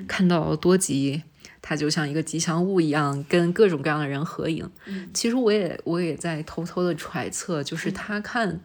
[0.07, 1.23] 看到多吉，
[1.59, 4.69] 他就像一个吉祥物一样，跟各种各样的人合影。
[5.15, 8.61] 其实我也我也在偷偷的揣测，就是他看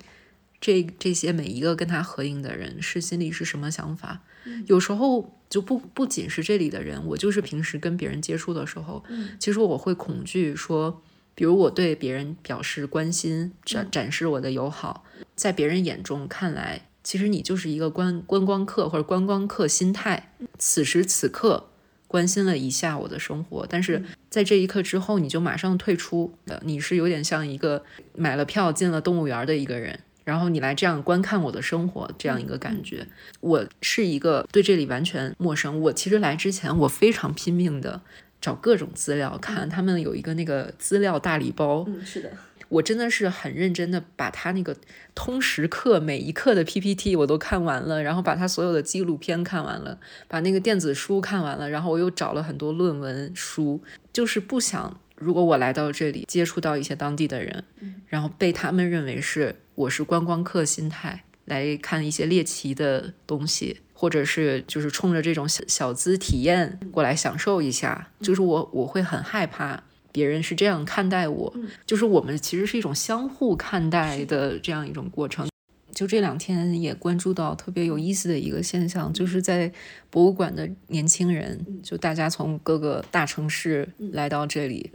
[0.60, 4.20] 这这些每一个跟他合影的人，是心里是什么想法。
[4.66, 9.02] 有时候就不不仅是这里的人，我就是平时跟别人接触的时候，
[9.38, 11.02] 其实我会恐惧说，
[11.38, 15.04] 比如我对别人表示关心，展展示我的友好，
[15.36, 16.82] 在别人眼中看来。
[17.04, 21.68] 其实你就是一个观观光客或者观光客心态，此时此刻
[22.08, 27.84] 关心了一下我的生活，但是在这一刻之后你就马上退出的，你是有点像一个
[28.16, 33.06] 买了票进了动物园的一个人，然后你来这样观看我的生活这样一个感觉。
[33.38, 38.02] 我是一个对这里完全陌生，我其实来之前我非常拼命的
[38.40, 42.30] 找各种资料看，他们有一个那个资料大礼包，嗯，是的。
[42.68, 44.76] 我真的是很认真的把他那个
[45.14, 49.98] 通识课每一课的 PPT 我都看完了，然后把他所有的纪录片看完了，
[50.28, 53.82] 把那个电子书看完了，然后我又找了很多论文书，
[54.12, 57.64] 就是不想如果我来到这里接触到一些当地的人，
[58.06, 71.52] 然后被他们认为是我是观光客心态来看一些猎奇的东西，或者是就是冲着这种小小资体验过来享受一下，就是我我会很害怕别人是这样看待我，
[71.84, 75.48] 就是我们其实是一种相互看待的这样一种过程。
[75.92, 79.72] 就这两天也关注到特别有意思的一个现象，就是在
[80.10, 84.92] 博物馆的年轻人，就大家从各个大城市来到这里。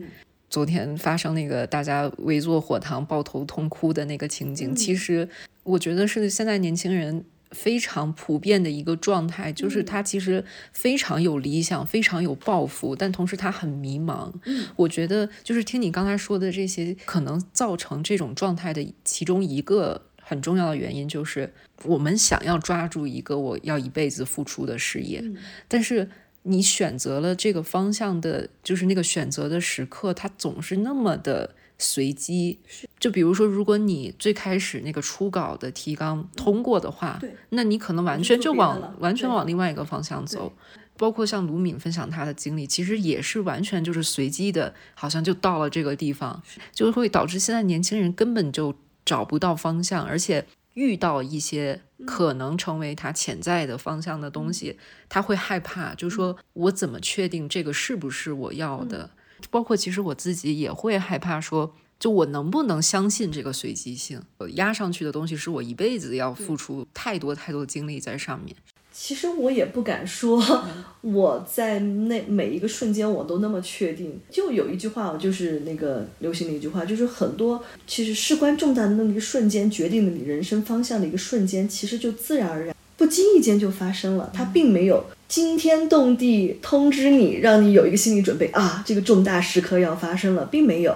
[0.50, 5.28] 昨天发生那个大家围坐火塘抱头痛哭的那个情景，其实
[5.64, 14.34] 我觉得是现在年轻人非常普遍的一个状态，就是他其实非常有理想，非常有抱负，但同时他很迷茫。
[14.76, 21.54] 我觉得就是听你刚才说的这些，可能造成这种状态的其中一个很重要的原因，就是
[21.86, 25.24] 我们想要抓住一个我要一辈子付出的事业，
[25.68, 26.10] 但是。
[26.46, 32.60] 你选择了这个方向的，就是那个选择的时刻，它总是那么的随机。
[33.00, 37.20] 就比如说，如果你最开始那个初稿的提纲通过的话，
[37.50, 40.54] 那你可能完全就往完全往另外一个方向走。
[40.96, 46.42] 包括像卢敏分享他的经历，其实也是完全就是随机的，好像就到了这个地方，
[46.72, 50.46] 就会导致现在年轻人根本就找不到方向，而且。
[50.76, 59.12] 遇到一些可能成为他潜在的方向的东西，他会害怕，就是说我怎么确定这个是不是我要的？
[59.50, 64.22] 包括其实我自己也会害怕，说就我能不能相信这个随机性？
[64.56, 68.56] 压上去的东西是我一辈子要付出太多太多精力在上面。
[68.96, 70.40] 其实我也不敢说，
[71.02, 74.20] 我在那每一个瞬间我都那么确定。
[74.30, 84.32] 就有一句话，就是那个流行的一句话，就是很多其实事关重大的那么一个瞬间，决定了你人生方向的一个瞬间，其实就自然而然、不经意间就发生了。
[84.34, 90.96] 它并没有惊天动地通知你，让你有一个心理准备啊，这个重大时刻要发生了，并没有。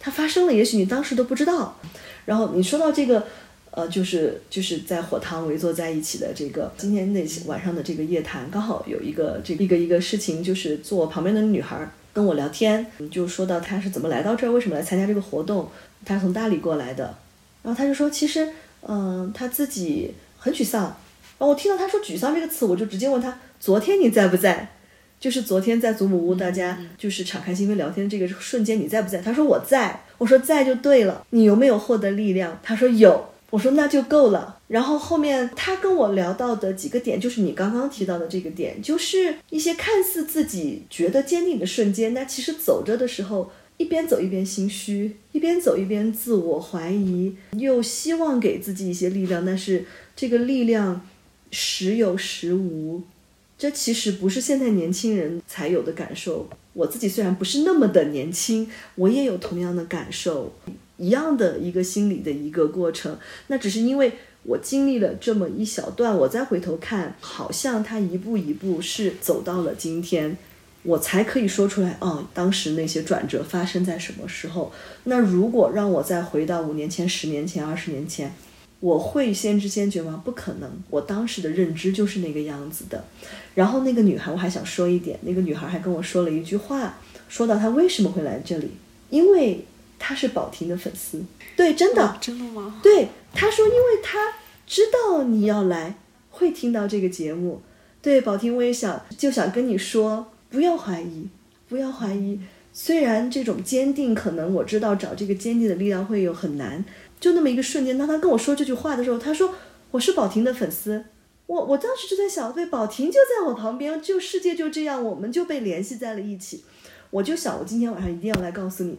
[0.00, 1.78] 它发生了，也许你当时都不知道。
[2.24, 3.26] 然后你说到这个。
[3.76, 15.68] 呃，就是就是在火塘围坐在一起的这个今天那晚上的这个夜谈，刚好有一个这一个一个事情，就是坐旁边的女孩跟我聊天，就说到她是怎么来到这儿，为什么来参加这个活动，
[16.06, 17.18] 她从大理过来的，
[17.62, 18.48] 然后她就说，其实，
[18.88, 20.96] 嗯，她自己很沮丧，
[21.38, 24.72] 然后我听到他说沮丧这个词，我就直接问他，昨天你在不在？
[25.18, 29.20] 就是昨天在祖母屋大家就是敞开心扉聊天这个瞬间你在不在？
[29.22, 32.58] 他说我在，我说在就对了，你有没有获得力量？
[32.62, 33.26] 他说有。
[33.50, 34.58] 我说那就够了。
[34.66, 49.84] 然后后面他跟我聊到的几个点，就是你刚刚提到的这个点，就是一些看似自己觉得坚定的瞬间，那其实走着的时候，一边走一边心虚，一边走一边自我怀疑，又希望给自己一些力量，但是
[50.16, 51.00] 这个力量
[51.50, 53.02] 时有时无。
[53.58, 56.48] 这其实不是现在年轻人才有的感受。
[56.74, 60.52] 我自己虽然不是那么的年轻，我也有同样的感受。
[60.98, 63.18] 一样的一个心理的一个过程，
[63.48, 64.12] 那只是因为
[64.44, 70.38] 我经历了这么一小段，我再回头看，好像他一步一步是走到了今天，
[70.82, 74.72] 我才可以说出来，哦，当时那些转折发生在什么时候？
[75.04, 78.34] 那如果让我再回到五年前、十年前、二十年前，
[78.80, 80.20] 我会先知先觉吗？
[80.24, 83.04] 不可能，我当时的认知就是那个样子的。
[83.54, 86.98] 然后那个女孩，我还想说一点，那个女孩还跟我说了一句话，
[87.28, 88.70] 说到她为什么会来这里，
[89.10, 89.64] 因为。
[89.98, 91.24] 她是宝婷的粉丝，
[91.56, 92.78] 对，真的，真的吗？
[92.82, 94.18] 对，她说，因为她
[94.66, 95.96] 知道你要来，
[96.28, 97.62] 会听到这个节目。
[98.02, 101.28] 对，宝婷，我也想，就想跟你说，不要怀疑，
[101.66, 102.38] 不要怀疑。
[102.74, 106.84] 虽然这种坚定，可能我知道找这个坚定的力量会有很难，
[107.18, 109.54] 就那么一个瞬间，当他跟我说这句话的时候，他说
[109.90, 111.04] 我是宝婷的粉丝，
[111.46, 116.64] 我我当时就在想，对，宝婷就在我旁边，就世界就这样，我们就被联系在了一起。
[117.10, 118.98] 我就想，我今天晚上一定要来告诉你。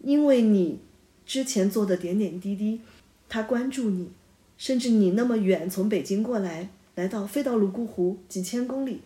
[0.00, 0.80] 因为你
[1.26, 2.80] 之前做的点点滴滴，
[3.28, 4.10] 他关注你，
[4.56, 9.02] 甚至你那么远从北京过来，来到飞到泸沽湖几千公里，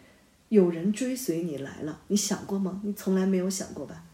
[0.51, 2.81] 有人追随你来了，你想过吗？
[2.85, 4.05] 你从来没有想过吧？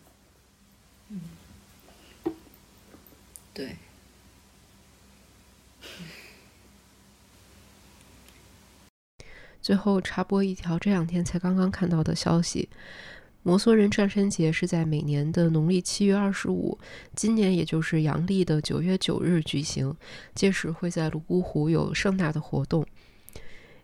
[9.69, 12.71] 最后插播一条这两天才刚刚看到的消息。
[13.43, 16.79] 摩梭人转山节是在每年的农历七月二十五，
[17.15, 19.95] 今年也就是阳历的九月九日举行。
[20.35, 22.87] 届时会在泸沽湖有盛大的活动。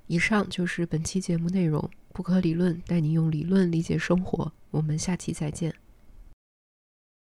[0.06, 1.90] 以上就是本期节目内容。
[2.14, 4.50] 不可理论带你用理论理解生活。
[4.70, 5.83] 我们下期再见。